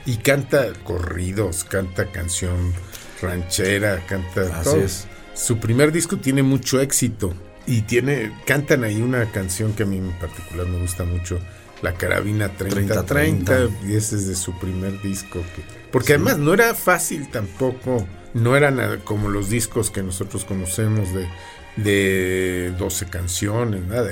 Y 0.06 0.18
canta 0.18 0.74
corridos, 0.84 1.64
canta 1.64 2.12
canción 2.12 2.74
ranchera, 3.22 4.06
canta 4.08 4.42
Así 4.42 4.64
todo. 4.64 4.78
es. 4.82 5.08
Su 5.34 5.60
primer 5.60 5.92
disco 5.92 6.18
tiene 6.18 6.44
mucho 6.44 6.82
éxito 6.82 7.34
y 7.66 7.82
tiene 7.84 8.32
cantan 8.46 8.84
ahí 8.84 9.02
una 9.02 9.32
canción 9.32 9.74
que 9.74 9.84
a 9.84 9.86
mí 9.86 9.98
en 9.98 10.12
particular 10.20 10.68
me 10.68 10.80
gusta 10.80 11.04
mucho, 11.06 11.40
La 11.82 11.94
Carabina 11.94 12.50
3030, 12.56 13.68
30-30. 13.68 13.90
y 13.90 13.96
ese 13.96 14.16
es 14.16 14.28
de 14.28 14.36
su 14.36 14.58
primer 14.60 15.02
disco 15.02 15.40
que 15.56 15.64
porque 15.92 16.14
además 16.14 16.38
no 16.38 16.54
era 16.54 16.74
fácil 16.76 17.30
tampoco, 17.30 18.08
no 18.34 18.56
eran 18.56 19.00
como 19.02 19.30
los 19.30 19.50
discos 19.50 19.90
que 19.92 20.04
nosotros 20.04 20.46
conocemos 20.46 21.14
de 21.14 21.28
de 21.78 22.74
12 22.78 23.06
canciones, 23.08 23.86
nada, 23.88 24.12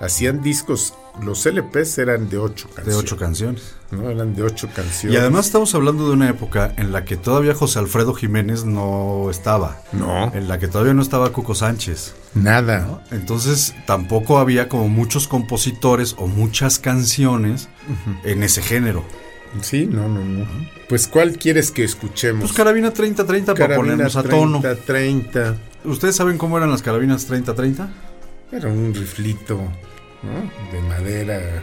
hacían 0.00 0.42
discos, 0.42 0.94
los 1.22 1.44
LPs 1.46 1.98
eran 1.98 2.28
de 2.30 2.38
8 2.38 2.68
De 2.68 2.74
canciones. 2.74 2.96
ocho 3.02 3.16
canciones. 3.18 3.75
¿No? 3.90 4.10
Eran 4.10 4.34
de 4.34 4.42
8 4.42 4.68
canciones. 4.74 5.14
Y 5.16 5.20
además 5.20 5.46
estamos 5.46 5.74
hablando 5.74 6.06
de 6.08 6.14
una 6.14 6.28
época 6.28 6.72
en 6.76 6.92
la 6.92 7.04
que 7.04 7.16
todavía 7.16 7.54
José 7.54 7.78
Alfredo 7.78 8.14
Jiménez 8.14 8.64
no 8.64 9.28
estaba. 9.30 9.80
no, 9.92 10.32
En 10.34 10.48
la 10.48 10.58
que 10.58 10.68
todavía 10.68 10.94
no 10.94 11.02
estaba 11.02 11.32
Cuco 11.32 11.54
Sánchez. 11.54 12.14
nada. 12.34 13.02
Entonces 13.10 13.74
tampoco 13.86 14.38
había 14.38 14.68
como 14.68 14.88
muchos 14.88 15.28
compositores 15.28 16.14
o 16.18 16.26
muchas 16.26 16.78
canciones 16.78 17.68
en 18.24 18.42
ese 18.42 18.62
género. 18.62 19.04
Sí, 19.62 19.86
no, 19.86 20.08
no, 20.08 20.22
no. 20.22 20.46
Pues 20.88 21.06
¿cuál 21.08 21.38
quieres 21.38 21.70
que 21.70 21.82
escuchemos? 21.84 22.42
Pues 22.42 22.52
carabina 22.52 22.92
30-30 22.92 23.56
para 23.58 23.76
ponernos 23.76 24.16
a 24.16 24.22
tono. 24.22 24.60
30, 24.60 24.84
30. 24.84 25.56
¿Ustedes 25.84 26.16
saben 26.16 26.36
cómo 26.36 26.58
eran 26.58 26.70
las 26.70 26.82
carabinas 26.82 27.30
30-30? 27.30 27.88
Era 28.52 28.68
un 28.68 28.92
riflito, 28.92 29.56
¿no? 30.22 30.72
De 30.72 30.82
madera. 30.88 31.62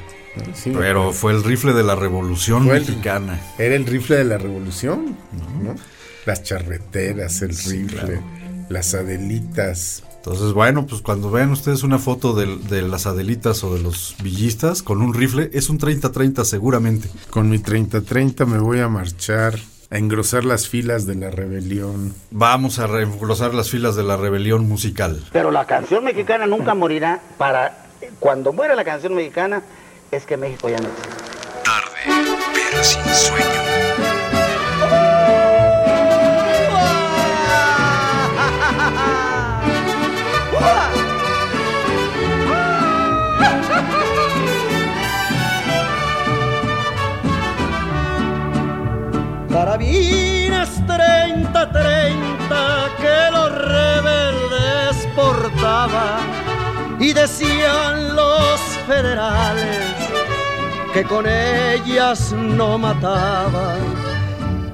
Pero 0.78 1.12
fue 1.12 1.32
el 1.34 1.44
rifle 1.44 1.74
de 1.74 1.84
la 1.84 1.96
revolución 1.96 2.64
el- 2.68 2.82
mexicana. 2.82 3.40
Era 3.58 3.76
el 3.76 3.86
rifle 3.86 4.18
de 4.18 4.24
la 4.26 4.38
revolución, 4.38 5.16
¿no? 5.62 5.76
Las 6.26 6.44
charreteras, 6.44 7.42
el 7.42 7.50
rifle, 7.56 8.22
las 8.70 8.94
adelitas. 8.94 10.04
Entonces, 10.18 10.54
bueno, 10.54 10.86
pues 10.88 11.02
cuando 11.02 11.30
vean 11.30 11.52
ustedes 11.52 11.84
una 11.84 12.00
foto 12.00 12.34
de, 12.34 12.46
de 12.70 12.82
las 12.82 13.06
Adelitas 13.08 13.62
o 13.66 13.76
de 13.76 13.82
los 13.82 14.16
villistas 14.24 14.82
con 14.82 15.02
un 15.02 15.14
rifle, 15.14 15.50
es 15.52 15.70
un 15.70 15.78
30-30 15.80 16.46
seguramente. 16.46 17.10
Con 17.30 17.50
mi 17.50 17.58
30-30 17.60 18.46
me 18.46 18.58
voy 18.60 18.80
a 18.80 18.88
marchar 18.88 19.60
a 19.90 19.98
engrosar 19.98 20.46
las 20.46 20.70
filas 20.70 21.06
de 21.06 21.16
la 21.16 21.30
rebelión. 21.30 22.14
Vamos 22.32 22.80
a 22.80 22.88
reemplazar 22.88 23.54
las 23.54 23.70
filas 23.70 23.98
de 23.98 24.04
la 24.04 24.16
rebelión 24.16 24.66
musical. 24.66 25.22
Pero 25.34 25.52
la 25.52 25.66
canción 25.68 26.06
mexicana 26.06 26.48
nunca 26.48 26.74
morirá 26.74 27.20
para... 27.38 27.80
Cuando 28.22 28.54
muera 28.54 28.76
la 28.76 28.86
canción 28.86 29.14
mexicana 29.16 29.62
es 30.16 30.26
que 30.26 30.38
México 30.38 30.70
ya 30.70 30.78
no 30.78 30.88
existe. 30.88 31.10
Tarde, 31.64 31.98
pero 32.54 32.84
sin 32.84 33.04
sueño. 33.06 33.46
Carabinas 49.50 50.70
30-30 50.88 52.96
que 52.98 53.32
los 53.32 53.52
rebeldes 53.52 55.08
portaban 55.16 56.22
y 57.00 57.14
decían 57.14 58.16
los 58.16 58.60
federales 58.88 60.03
que 60.94 61.04
con 61.04 61.26
ellas 61.28 62.32
no 62.34 62.78
mataban. 62.78 63.80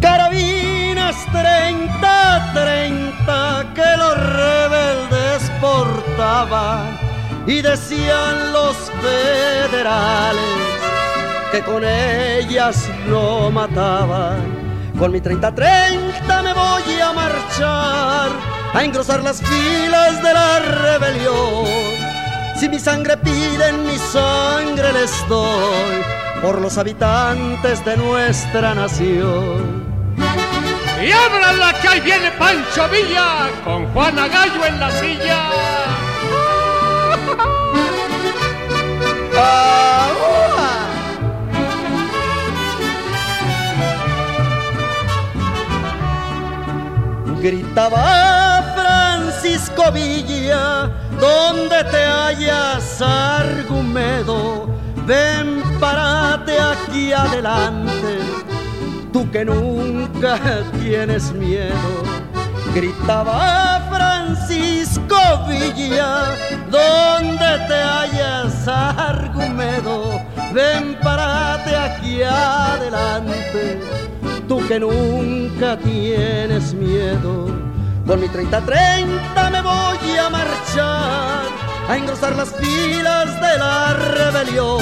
Carabinas 0.01 1.15
30-30 1.27 3.73
que 3.73 3.97
los 3.97 4.17
rebeldes 4.17 5.49
portaban 5.61 6.99
y 7.47 7.61
decían 7.61 8.51
los 8.51 8.75
federales 9.01 10.41
que 11.51 11.61
con 11.61 11.85
ellas 11.85 12.89
no 13.07 13.49
mataban. 13.49 14.43
Con 14.99 15.13
mi 15.13 15.21
30-30 15.21 16.43
me 16.43 16.53
voy 16.53 16.99
a 17.01 17.13
marchar 17.13 18.29
a 18.73 18.83
engrosar 18.83 19.23
las 19.23 19.41
filas 19.41 20.21
de 20.21 20.33
la 20.33 20.59
rebelión. 20.59 21.98
Si 22.59 22.67
mi 22.67 22.77
sangre 22.77 23.15
piden, 23.15 23.85
mi 23.85 23.97
sangre 23.97 24.91
les 24.91 25.11
doy 25.29 26.03
por 26.41 26.59
los 26.59 26.77
habitantes 26.77 27.85
de 27.85 27.95
nuestra 27.95 28.75
nación. 28.75 29.85
Y 31.01 31.09
háblala 31.09 31.73
que 31.81 31.87
ahí 31.87 32.01
viene 32.01 32.31
Pancho 32.31 32.89
Villa 32.89 33.49
con 33.63 33.87
Juana 33.93 34.27
Gallo 34.27 34.65
en 34.65 34.77
la 34.77 34.91
silla. 34.91 35.49
Gritaba 47.41 48.48
Francisco 49.39 49.89
Villa, 49.93 50.91
donde 51.17 51.81
te 51.85 52.03
hallas, 52.03 53.01
Argumedo, 53.01 54.67
ven, 55.05 55.63
párate 55.79 56.59
aquí 56.59 57.13
adelante, 57.13 58.19
tú 59.13 59.31
que 59.31 59.45
nunca 59.45 60.37
tienes 60.81 61.31
miedo. 61.31 62.03
Gritaba 62.75 63.87
Francisco 63.89 65.15
Villa, 65.47 66.35
donde 66.69 67.65
te 67.69 67.81
hallas, 67.81 68.67
Argumedo, 68.67 70.19
ven, 70.53 70.97
párate 71.01 71.77
aquí 71.77 72.23
adelante 72.23 73.79
tú 74.49 74.59
que 74.67 74.79
nunca 74.81 75.77
tienes 75.77 76.73
miedo. 76.73 77.68
Con 78.09 78.21
mi 78.21 78.27
30-30 78.27 79.51
me 79.51 79.61
voy 79.61 80.17
a 80.17 80.31
marchar 80.31 81.43
a 81.87 81.95
engrosar 81.95 82.35
las 82.35 82.55
filas 82.55 83.39
de 83.39 83.57
la 83.59 83.93
rebelión. 83.93 84.81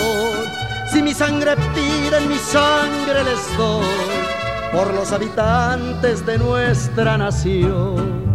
Si 0.89 1.01
mi 1.03 1.13
sangre 1.13 1.57
piden, 1.75 2.29
mi 2.29 2.37
sangre 2.37 3.25
les 3.25 3.57
doy 3.57 3.83
por 4.71 4.93
los 4.93 5.11
habitantes 5.11 6.25
de 6.25 6.37
nuestra 6.37 7.17
nación. 7.17 8.26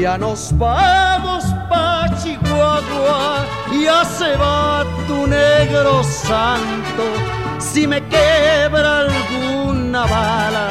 Ya 0.00 0.16
nos 0.16 0.56
vamos 0.56 1.44
pa' 1.68 2.06
Chihuahua, 2.22 3.44
ya 3.84 4.04
se 4.04 4.36
va 4.36 4.84
tu 5.08 5.26
negro 5.26 6.04
santo. 6.04 7.04
Si 7.58 7.84
me 7.84 8.00
quebra 8.06 9.00
alguna 9.00 10.06
bala, 10.06 10.68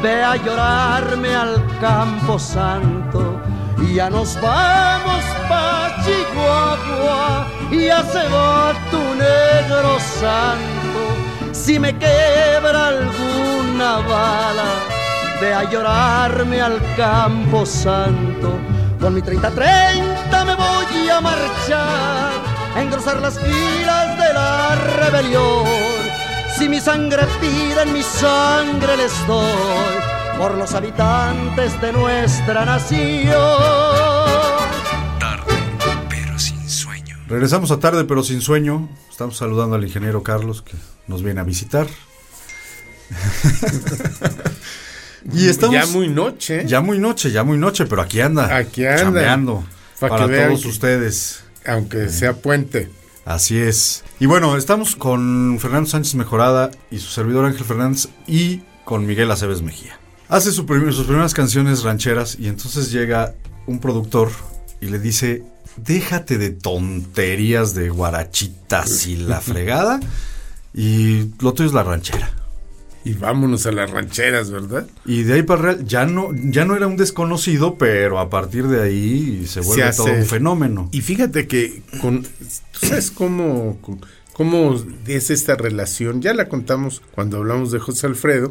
ve 0.00 0.22
a 0.22 0.36
llorarme 0.36 1.34
al 1.34 1.60
campo 1.80 2.38
santo. 2.38 3.40
Ya 3.92 4.08
nos 4.08 4.40
vamos 4.40 5.24
pa' 5.48 5.96
Chihuahua, 6.04 7.46
ya 7.72 8.00
se 8.04 8.28
va 8.28 8.74
tu 8.92 9.02
negro 9.26 9.98
santo. 9.98 11.02
Si 11.50 11.80
me 11.80 11.92
quebra 11.98 12.86
alguna 12.94 13.90
bala, 14.08 15.01
ve 15.42 15.52
a 15.52 15.68
llorarme 15.68 16.60
al 16.60 16.80
campo 16.96 17.66
santo. 17.66 18.56
Con 19.00 19.14
mi 19.14 19.20
30-30 19.20 20.46
me 20.46 20.54
voy 20.54 21.08
a 21.08 21.20
marchar 21.20 22.32
a 22.76 22.80
engrosar 22.80 23.20
las 23.20 23.40
filas 23.40 24.18
de 24.22 24.34
la 24.34 24.76
rebelión. 25.00 25.66
Si 26.56 26.68
mi 26.68 26.80
sangre 26.80 27.24
piden, 27.40 27.92
mi 27.92 28.04
sangre 28.04 28.96
les 28.96 29.12
doy 29.26 29.94
por 30.38 30.54
los 30.54 30.74
habitantes 30.74 31.80
de 31.80 31.92
nuestra 31.92 32.64
nación. 32.64 33.34
Tarde, 35.18 35.54
pero 36.08 36.38
sin 36.38 36.70
sueño. 36.70 37.16
Regresamos 37.26 37.72
a 37.72 37.80
tarde 37.80 38.04
pero 38.04 38.22
sin 38.22 38.40
sueño. 38.40 38.88
Estamos 39.10 39.36
saludando 39.36 39.74
al 39.74 39.82
ingeniero 39.82 40.22
Carlos 40.22 40.62
que 40.62 40.76
nos 41.08 41.24
viene 41.24 41.40
a 41.40 41.44
visitar. 41.44 41.88
y 45.32 45.48
estamos 45.48 45.74
Ya 45.74 45.86
muy 45.86 46.08
noche. 46.08 46.64
ya 46.66 46.80
muy 46.80 46.98
noche, 46.98 47.30
ya 47.30 47.44
muy 47.44 47.58
noche, 47.58 47.86
pero 47.86 48.02
aquí 48.02 48.20
anda. 48.20 48.56
Aquí 48.56 48.86
anda. 48.86 49.02
chambeando 49.02 49.64
Pa' 50.00 50.08
para 50.08 50.26
vean 50.26 50.48
todos 50.50 50.64
ustedes. 50.66 51.44
Aunque 51.66 52.08
sea 52.08 52.34
puente. 52.34 52.90
Así 53.24 53.58
es. 53.58 54.02
Y 54.18 54.26
bueno, 54.26 54.56
estamos 54.56 54.96
con 54.96 55.58
Fernando 55.60 55.88
Sánchez 55.88 56.16
Mejorada 56.16 56.70
y 56.90 56.98
su 56.98 57.08
servidor 57.08 57.44
Ángel 57.44 57.64
Fernández 57.64 58.08
y 58.26 58.62
con 58.84 59.06
Miguel 59.06 59.30
Aceves 59.30 59.62
Mejía. 59.62 59.98
Hace 60.28 60.50
su 60.50 60.66
sus 60.66 61.06
primeras 61.06 61.34
canciones 61.34 61.82
rancheras 61.82 62.36
y 62.38 62.48
entonces 62.48 62.90
llega 62.90 63.34
un 63.66 63.78
productor 63.78 64.30
y 64.80 64.86
le 64.86 64.98
dice, 64.98 65.44
déjate 65.76 66.38
de 66.38 66.50
tonterías 66.50 67.74
de 67.74 67.90
guarachitas 67.90 69.06
y 69.06 69.16
la 69.16 69.40
fregada 69.40 70.00
y 70.74 71.30
lo 71.40 71.52
tuyo 71.52 71.68
es 71.68 71.74
la 71.74 71.82
ranchera. 71.84 72.30
Y 73.04 73.14
vámonos 73.14 73.66
a 73.66 73.72
las 73.72 73.90
rancheras, 73.90 74.50
¿verdad? 74.50 74.86
Y 75.04 75.24
de 75.24 75.34
ahí 75.34 75.42
para 75.42 75.62
real, 75.62 75.84
ya 75.84 76.06
no, 76.06 76.30
ya 76.34 76.64
no 76.64 76.76
era 76.76 76.86
un 76.86 76.96
desconocido, 76.96 77.76
pero 77.76 78.18
a 78.20 78.30
partir 78.30 78.68
de 78.68 78.80
ahí 78.82 79.44
se 79.46 79.60
vuelve 79.60 79.82
hace- 79.84 80.02
todo 80.04 80.12
un 80.14 80.24
fenómeno. 80.24 80.88
Y 80.92 81.00
fíjate 81.00 81.46
que 81.48 81.82
con, 82.00 82.22
¿tú 82.22 82.86
sabes 82.86 83.10
cómo, 83.10 83.78
cómo 84.32 84.76
es 85.06 85.30
esta 85.30 85.56
relación? 85.56 86.22
Ya 86.22 86.32
la 86.34 86.48
contamos 86.48 87.02
cuando 87.14 87.38
hablamos 87.38 87.72
de 87.72 87.80
José 87.80 88.06
Alfredo. 88.06 88.50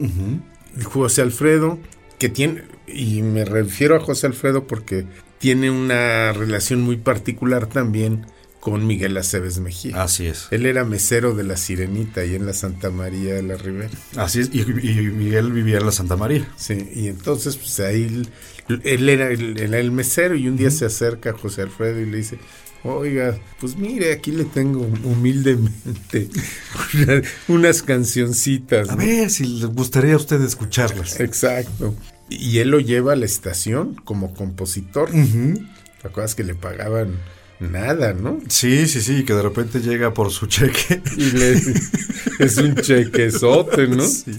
José 0.84 1.22
Alfredo, 1.22 1.80
que 2.20 2.30
tiene, 2.30 2.64
y 2.88 3.22
me 3.22 3.46
refiero 3.46 3.96
a 3.96 4.00
José 4.00 4.28
Alfredo 4.28 4.68
porque 4.68 5.06
tiene 5.38 5.72
una 5.72 6.34
relación 6.34 6.82
muy 6.82 6.98
particular 6.98 7.68
también 7.68 8.26
con 8.62 8.86
Miguel 8.86 9.18
Aceves 9.18 9.60
Mejía. 9.60 10.02
Así 10.02 10.28
es. 10.28 10.48
Él 10.52 10.68
era 10.68 10.86
mesero 10.86 11.34
de 11.34 11.44
la 11.44 11.58
Sirenita 11.58 12.24
y 12.24 12.36
en 12.36 12.46
la 12.46 12.54
Santa 12.54 12.92
María 12.92 13.34
de 13.34 13.42
la 13.42 13.58
Ribera. 13.58 13.90
Así 14.16 14.40
es. 14.40 14.52
Y, 14.54 14.62
y 14.62 14.96
Miguel 15.12 15.52
vivía 15.52 15.80
en 15.80 15.86
la 15.88 15.92
Santa 15.92 16.16
María. 16.16 16.48
Sí, 16.56 16.90
y 16.94 17.08
entonces 17.08 17.58
pues 17.58 17.80
ahí 17.80 18.24
él 18.84 19.10
era 19.10 19.30
el, 19.32 19.92
mesero 19.92 20.36
y 20.36 20.48
un 20.48 20.58
día 20.58 20.70
se 20.70 20.86
acerca 20.86 21.32
a 21.32 21.34
José 21.34 21.64
Alfredo 21.64 22.00
y 22.00 22.06
le 22.06 22.18
dice, 22.18 22.38
oiga, 22.84 23.40
pues 23.60 23.76
mire, 23.78 24.14
aquí 24.14 24.32
le 24.32 24.46
tengo 24.46 24.82
humildemente 25.04 26.30
unas 27.48 27.82
cancioncitas. 27.82 28.90
A 28.90 28.96
¿no?". 28.96 29.04
ver 29.04 29.32
si 29.32 29.46
le 29.46 29.66
gustaría 29.66 30.14
a 30.14 30.18
usted 30.18 30.40
escucharlas. 30.42 31.20
Exacto. 31.20 31.96
Y 32.30 32.60
él 32.60 32.70
lo 32.70 32.80
lleva 32.80 33.14
a 33.14 33.16
la 33.16 33.26
estación 33.26 33.96
como 33.96 34.36
compositor. 34.36 35.10
Ujú. 35.10 35.66
¿Te 36.00 36.08
acuerdas 36.08 36.36
que 36.36 36.44
le 36.44 36.54
pagaban 36.54 37.18
nada, 37.62 38.14
no? 38.14 38.40
Sí, 38.50 38.88
sí, 38.88 39.02
sí, 39.02 39.24
que 39.24 39.34
de 39.34 39.42
repente 39.44 39.80
llega 39.80 40.14
por 40.14 40.32
su 40.32 40.48
cheque. 40.48 41.02
Y 41.18 41.32
le, 41.32 41.54
es 42.40 42.58
un 42.58 42.76
chequezote, 42.76 43.88
¿no? 43.88 44.06
Sí, 44.08 44.32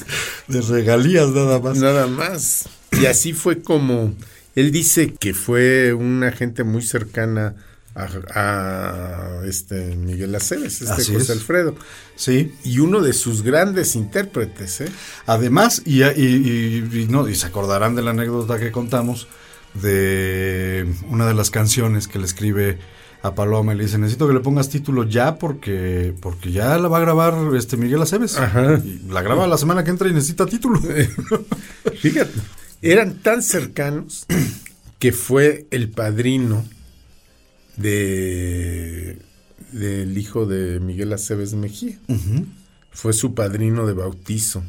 de 0.49 0.61
regalías 0.61 1.29
nada 1.31 1.59
más. 1.61 1.79
Nada 1.79 2.07
más. 2.07 2.69
Y 3.01 3.07
así 3.07 3.33
fue 3.33 3.63
como 3.63 4.15
él 4.55 4.71
dice 4.73 5.15
que 5.19 5.33
fue 5.35 5.95
una 5.95 6.31
gente 6.33 6.63
muy 6.65 6.83
cercana 6.83 7.55
a, 7.95 8.09
a 8.35 9.47
este 9.47 9.97
Miguel 9.97 10.35
Aceves, 10.35 10.81
este 10.83 10.93
Así 10.93 11.13
José 11.13 11.25
es. 11.25 11.31
Alfredo. 11.31 11.75
Sí. 12.17 12.53
Y 12.65 12.79
uno 12.81 13.01
de 13.01 13.13
sus 13.13 13.43
grandes 13.43 13.97
intérpretes, 13.97 14.81
¿eh? 14.83 14.89
Además, 15.27 15.83
y, 15.87 16.03
y- 16.03 16.09
y- 16.17 17.01
y 17.01 17.07
no, 17.09 17.29
y 17.29 17.35
se 17.35 17.47
acordarán 17.47 17.95
de 17.95 18.03
la 18.03 18.11
anécdota 18.11 18.59
que 18.59 18.73
contamos 18.73 19.27
de 19.75 20.87
una 21.09 21.27
de 21.27 21.35
las 21.35 21.51
canciones 21.51 22.09
que 22.09 22.19
le 22.19 22.25
escribe 22.27 22.79
a 23.23 23.35
Paloma 23.35 23.73
y 23.73 23.77
le 23.77 23.85
dice, 23.85 23.99
necesito 23.99 24.27
que 24.27 24.35
le 24.35 24.41
pongas 24.41 24.69
título 24.69 25.05
ya 25.05 25.39
porque, 25.39 26.13
porque 26.21 26.51
ya 26.51 26.77
la 26.79 26.89
va 26.89 26.99
a 26.99 27.03
grabar 27.03 27.55
este 27.57 27.77
Miguel 27.77 28.03
Aceves. 28.03 28.37
Ajá. 28.37 28.81
Y 28.85 29.01
la 29.09 29.23
graba 29.23 29.47
la 29.47 29.57
semana 29.57 29.85
que 29.85 29.91
entra 29.91 30.09
y 30.09 30.13
necesita 30.13 30.45
título. 30.47 30.81
Fíjate, 32.01 32.33
eran 32.83 33.15
tan 33.23 33.43
cercanos 33.43 34.27
que 34.99 35.13
fue 35.13 35.67
el 35.71 35.89
padrino 35.89 36.65
de 37.77 39.19
del 39.71 40.19
hijo 40.19 40.45
de 40.47 40.81
Miguel 40.81 41.13
Aceves 41.13 41.55
Mejía. 41.55 41.99
Fue 42.91 43.13
su 43.13 43.35
padrino 43.35 43.87
de 43.87 43.95
bautizo. 43.95 44.63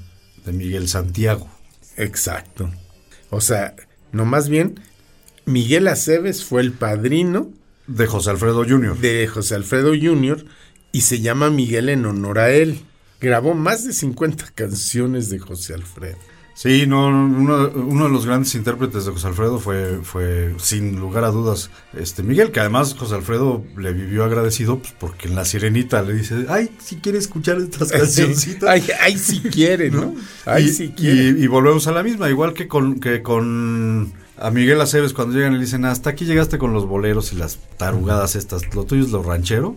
De 0.45 0.53
Miguel 0.53 0.87
Santiago. 0.89 1.49
Exacto. 1.97 2.69
O 3.29 3.41
sea, 3.41 3.75
no 4.11 4.25
más 4.25 4.49
bien, 4.49 4.79
Miguel 5.45 5.87
Aceves 5.87 6.43
fue 6.43 6.61
el 6.61 6.73
padrino 6.73 7.49
De 7.87 8.07
José 8.07 8.29
Alfredo 8.29 8.63
Jr. 8.67 8.97
de 8.97 9.27
José 9.27 9.55
Alfredo 9.55 9.89
Jr. 9.99 10.45
y 10.91 11.01
se 11.01 11.19
llama 11.19 11.49
Miguel 11.49 11.89
en 11.89 12.05
honor 12.05 12.39
a 12.39 12.49
él. 12.51 12.79
Grabó 13.19 13.53
más 13.53 13.85
de 13.85 13.93
50 13.93 14.51
canciones 14.55 15.29
de 15.29 15.39
José 15.39 15.73
Alfredo. 15.73 16.17
Sí, 16.55 16.85
no, 16.85 17.07
uno, 17.07 17.71
uno 17.73 18.03
de 18.05 18.11
los 18.11 18.27
grandes 18.27 18.53
intérpretes 18.53 19.05
de 19.05 19.11
José 19.11 19.25
Alfredo 19.27 19.59
fue, 19.59 20.01
fue 20.03 20.53
sin 20.59 20.99
lugar 20.99 21.23
a 21.23 21.31
dudas, 21.31 21.71
este 21.97 22.21
Miguel, 22.21 22.51
que 22.51 22.59
además 22.59 22.93
José 22.93 23.15
Alfredo 23.15 23.65
le 23.75 23.91
vivió 23.91 24.23
agradecido 24.23 24.77
pues, 24.77 24.93
porque 24.99 25.27
en 25.29 25.35
La 25.35 25.45
Sirenita 25.45 26.03
le 26.03 26.13
dice, 26.13 26.45
ay, 26.49 26.69
si 26.79 26.97
quiere 26.97 27.17
escuchar 27.17 27.57
estas 27.57 27.91
cancioncitas. 27.91 28.69
Ay, 28.69 28.83
ay, 29.01 29.17
si 29.17 29.39
quiere, 29.39 29.89
¿no? 29.89 30.13
Ay, 30.45 30.65
y, 30.65 30.69
si 30.69 30.89
quiere. 30.89 31.39
y- 31.39 31.43
y 31.43 31.47
volvemos 31.47 31.87
a 31.87 31.91
la 31.91 32.03
misma, 32.03 32.29
igual 32.29 32.53
que 32.53 32.67
con, 32.67 32.99
que 32.99 33.23
con 33.23 34.13
a 34.37 34.51
Miguel 34.51 34.81
Aceves 34.81 35.13
cuando 35.13 35.35
llegan 35.35 35.53
le 35.53 35.59
dicen, 35.59 35.85
hasta 35.85 36.11
aquí 36.11 36.25
llegaste 36.25 36.57
con 36.57 36.73
los 36.73 36.87
boleros 36.87 37.33
y 37.33 37.35
las 37.35 37.59
tarugadas 37.77 38.35
estas, 38.35 38.73
lo 38.75 38.85
tuyo 38.85 39.03
es 39.03 39.11
lo 39.11 39.23
ranchero. 39.23 39.75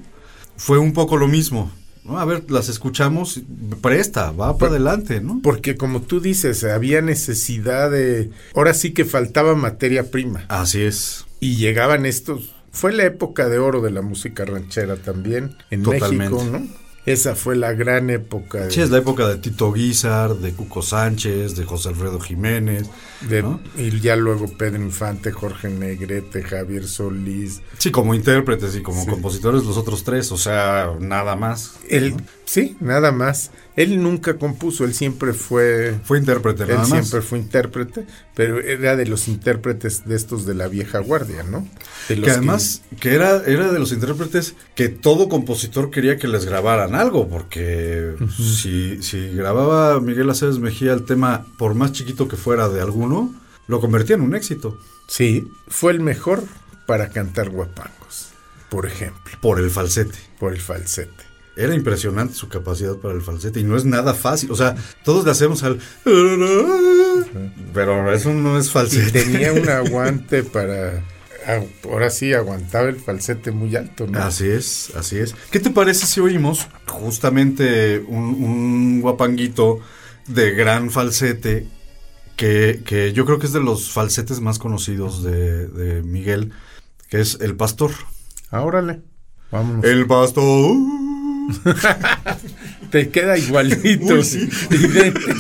Fue 0.57 0.79
un 0.79 0.93
poco 0.93 1.17
lo 1.17 1.29
mismo. 1.29 1.71
¿no? 2.05 2.19
A 2.19 2.25
ver, 2.25 2.51
las 2.51 2.69
escuchamos, 2.69 3.41
presta, 3.81 4.31
va 4.31 4.57
para 4.57 4.73
adelante, 4.73 5.21
¿no? 5.21 5.41
Porque 5.43 5.77
como 5.77 6.03
tú 6.03 6.21
dices, 6.21 6.65
había 6.65 7.03
necesidad 7.03 7.91
de... 7.91 8.31
Ahora 8.55 8.75
sí 8.75 8.93
que 8.93 9.05
faltaba 9.05 9.55
materia 9.55 10.11
prima. 10.11 10.45
Así 10.49 10.83
es. 10.83 11.27
Y 11.41 11.57
llegaban 11.57 12.07
estos... 12.07 12.55
Fue 12.71 12.93
la 12.93 13.05
época 13.05 13.49
de 13.49 13.59
oro 13.59 13.81
de 13.81 13.91
la 13.91 14.03
música 14.03 14.45
ranchera 14.45 14.97
también 14.97 15.57
en 15.71 15.83
Totalmente. 15.83 16.35
México, 16.35 16.59
¿no? 16.59 16.86
Esa 17.07 17.37
fue 17.37 17.55
la 17.57 17.73
gran 17.73 18.11
época 18.11 18.65
de, 18.65 18.71
Sí, 18.73 18.81
es 18.81 18.91
la 18.91 18.99
época 18.99 19.29
de 19.29 19.37
Tito 19.37 19.73
Guizar, 19.73 20.35
de 20.35 20.53
Cuco 20.53 20.83
Sánchez, 20.83 21.55
de 21.57 21.65
José 21.65 21.91
Alfredo 21.91 22.19
Jiménez. 22.21 22.89
de- 23.21 23.43
¿no? 23.43 23.61
y 23.79 23.99
ya 24.01 24.15
luego 24.17 24.47
Pedro 24.59 24.83
Infante, 24.83 25.33
Jorge 25.33 25.69
Negrete, 25.71 26.43
Javier 26.43 26.87
Solís. 26.87 27.63
Sí, 27.79 27.91
como 27.91 28.15
intérpretes 28.15 28.75
y 28.77 28.83
como 28.83 29.05
Sí. 29.05 29.09
compositores 29.11 29.65
los 29.65 29.77
otros 29.79 30.05
tres, 30.05 30.31
o 30.33 30.37
sea, 30.37 30.91
nada 31.01 31.35
más. 31.37 31.77
Él, 31.89 32.15
sí, 32.45 32.77
nada 32.81 33.13
más. 33.13 33.53
Él 33.77 34.03
nunca 34.03 34.39
compuso, 34.39 34.85
él 34.85 34.95
siempre 34.95 35.35
fue 35.35 35.99
Fue 36.05 36.19
intérprete, 36.19 36.63
Él 36.63 36.71
nada 36.71 36.81
más. 36.81 36.89
siempre 36.89 37.21
fue 37.21 37.39
intérprete, 37.39 38.07
pero 38.35 38.59
era 38.61 38.97
de 38.97 39.07
los 39.07 39.29
intérpretes 39.29 40.07
de 40.07 40.17
estos 40.17 40.47
de 40.47 40.55
la 40.55 40.67
vieja 40.69 40.99
guardia, 41.01 41.43
¿no? 41.43 41.69
De 42.09 42.17
los 42.17 42.25
Que 42.25 42.31
además, 42.31 42.83
que 43.01 43.15
era, 43.15 43.43
era 43.45 43.71
de 43.71 43.79
los 43.79 43.93
intérpretes 43.93 44.55
que 44.75 44.89
todo 44.89 45.29
compositor 45.29 45.91
quería 45.91 46.17
que 46.17 46.27
les 46.27 46.47
grabaran 46.47 46.95
algo, 46.95 47.29
porque 47.29 48.15
si, 48.37 49.03
si 49.03 49.29
grababa 49.29 50.01
Miguel 50.01 50.31
Aceves 50.31 50.59
Mejía 50.59 50.93
el 50.95 51.05
tema, 51.05 51.45
por 51.59 51.75
más 51.75 51.93
chiquito 51.93 52.29
que 52.29 52.37
fuera 52.37 52.69
de 52.69 52.81
alguno, 52.81 53.35
lo 53.69 53.81
convertía 53.81 54.17
en 54.17 54.23
un 54.23 54.35
éxito, 54.35 54.79
Sí, 55.09 55.47
fue 55.69 55.93
el 55.93 56.01
mejor 56.01 56.43
para 56.87 57.11
cantar 57.11 57.51
guapangos, 57.51 58.31
por 58.71 58.87
ejemplo, 58.87 59.39
por 59.41 59.61
el 59.61 59.71
falsete. 59.71 60.19
por 60.41 60.53
el 60.53 60.61
falsete. 60.61 61.26
Era 61.57 61.75
impresionante 61.75 62.35
su 62.35 62.49
capacidad 62.49 62.97
para 62.97 63.15
el 63.15 63.23
falsete 63.23 63.61
y 63.61 63.65
no 63.65 63.77
es 63.77 63.85
nada 63.87 64.13
fácil. 64.15 64.51
O 64.51 64.57
sea, 64.57 64.75
todos 65.05 65.25
le 65.25 65.31
hacemos 65.31 65.63
al... 65.63 65.79
Pero 67.73 68.13
eso 68.13 68.33
no 68.33 68.59
es 68.59 68.67
Y 68.67 68.71
falsete. 68.71 69.23
tenía 69.23 69.53
un 69.53 69.69
aguante 69.69 70.43
para... 70.43 71.03
ah, 71.47 71.61
Ahora 71.85 72.11
sí, 72.11 72.33
aguantaba 72.35 72.89
el 72.89 72.97
falsete 72.97 73.51
muy 73.53 73.75
alto, 73.77 74.07
¿no? 74.07 74.19
Así 74.19 74.49
es, 74.49 74.93
así 74.97 75.19
es. 75.19 75.35
¿Qué 75.51 75.61
te 75.61 75.71
parece 75.71 76.07
si 76.07 76.21
oímos 76.21 76.67
justamente 76.87 78.01
un, 78.07 78.25
un 78.43 79.01
guapanguito 79.01 79.81
de 80.27 80.53
gran 80.53 80.91
falsete 80.91 81.67
que, 82.37 82.83
que 82.85 83.13
yo 83.13 83.25
creo 83.25 83.39
que 83.39 83.47
es 83.47 83.53
de 83.53 83.61
los 83.61 83.91
falsetes 83.91 84.41
más 84.41 84.59
conocidos 84.59 85.23
de, 85.23 85.69
de 85.69 86.03
Miguel, 86.03 86.53
que 87.09 87.21
es 87.21 87.39
El 87.41 87.57
Pastor. 87.57 87.93
Ah, 88.51 88.61
órale, 88.63 89.01
vámonos. 89.51 89.85
El 89.85 90.07
Pastor. 90.07 90.77
Te 92.91 93.11
queda 93.11 93.37
igualito. 93.37 94.15
Uy, 94.15 94.25
sí. 94.25 94.49
idéntico. 94.71 95.31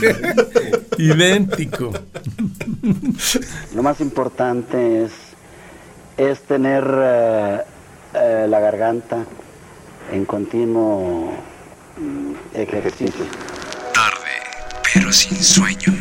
idéntico. 0.99 1.93
Lo 3.75 3.83
más 3.83 4.01
importante 4.01 5.05
es, 5.05 5.13
es 6.17 6.41
tener 6.43 6.85
eh, 6.89 7.61
eh, 8.15 8.47
la 8.49 8.61
garganta 8.61 9.25
en 10.13 10.25
continuo 10.25 11.33
mm, 11.99 12.33
ejercicio. 12.55 13.25
Tarde, 13.93 14.31
pero 14.93 15.13
sin 15.13 15.37
sueño. 15.43 15.93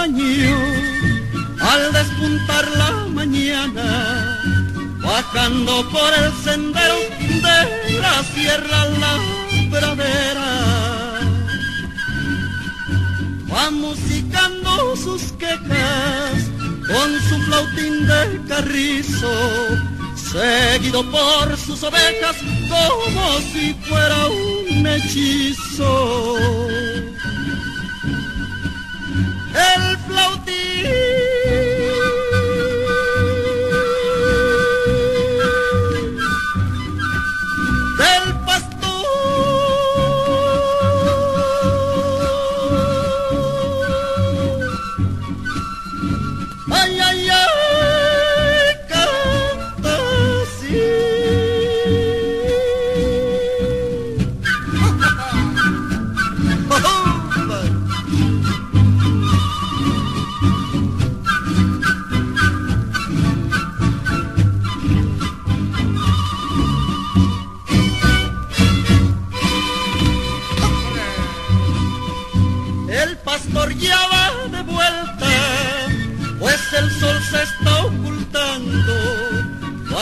Al 0.00 1.92
despuntar 1.92 2.64
la 2.76 2.90
mañana, 3.08 4.38
bajando 5.02 5.88
por 5.90 6.14
el 6.14 6.32
sendero 6.44 6.98
de 7.18 7.98
la 8.00 8.22
sierra 8.32 8.82
a 8.82 8.88
la 9.02 9.18
pradera. 9.70 11.20
Va 13.52 13.70
musicando 13.72 14.96
sus 14.96 15.32
quejas 15.32 16.36
con 16.86 17.08
su 17.28 17.36
flautín 17.46 18.06
de 18.06 18.40
carrizo, 18.46 19.32
seguido 20.14 21.02
por 21.10 21.56
sus 21.56 21.82
ovejas 21.82 22.36
como 22.68 23.38
si 23.52 23.74
fuera 23.88 24.26
un 24.26 24.86
hechizo. 24.86 26.38
Flautín 30.82 31.27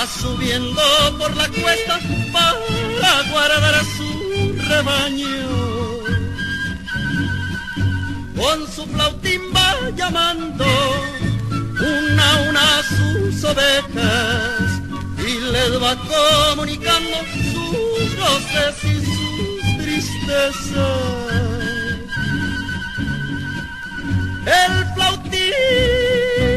subiendo 0.06 0.82
por 1.18 1.34
la 1.36 1.48
cuesta 1.48 2.00
para 2.32 3.22
guardar 3.30 3.74
a 3.74 3.84
su 3.96 4.56
rebaño. 4.68 5.46
Con 8.36 8.70
su 8.70 8.86
flautín 8.86 9.40
va 9.54 9.90
llamando 9.96 10.64
una 11.80 12.32
a 12.32 12.48
una 12.48 12.82
sus 12.82 13.44
ovejas 13.44 14.80
y 15.18 15.40
les 15.52 15.82
va 15.82 15.96
comunicando 15.96 17.16
sus 17.32 18.16
voces 18.16 18.84
y 18.84 19.04
sus 19.04 19.78
tristezas. 19.78 21.16
El 24.46 24.94
flautín 24.94 26.55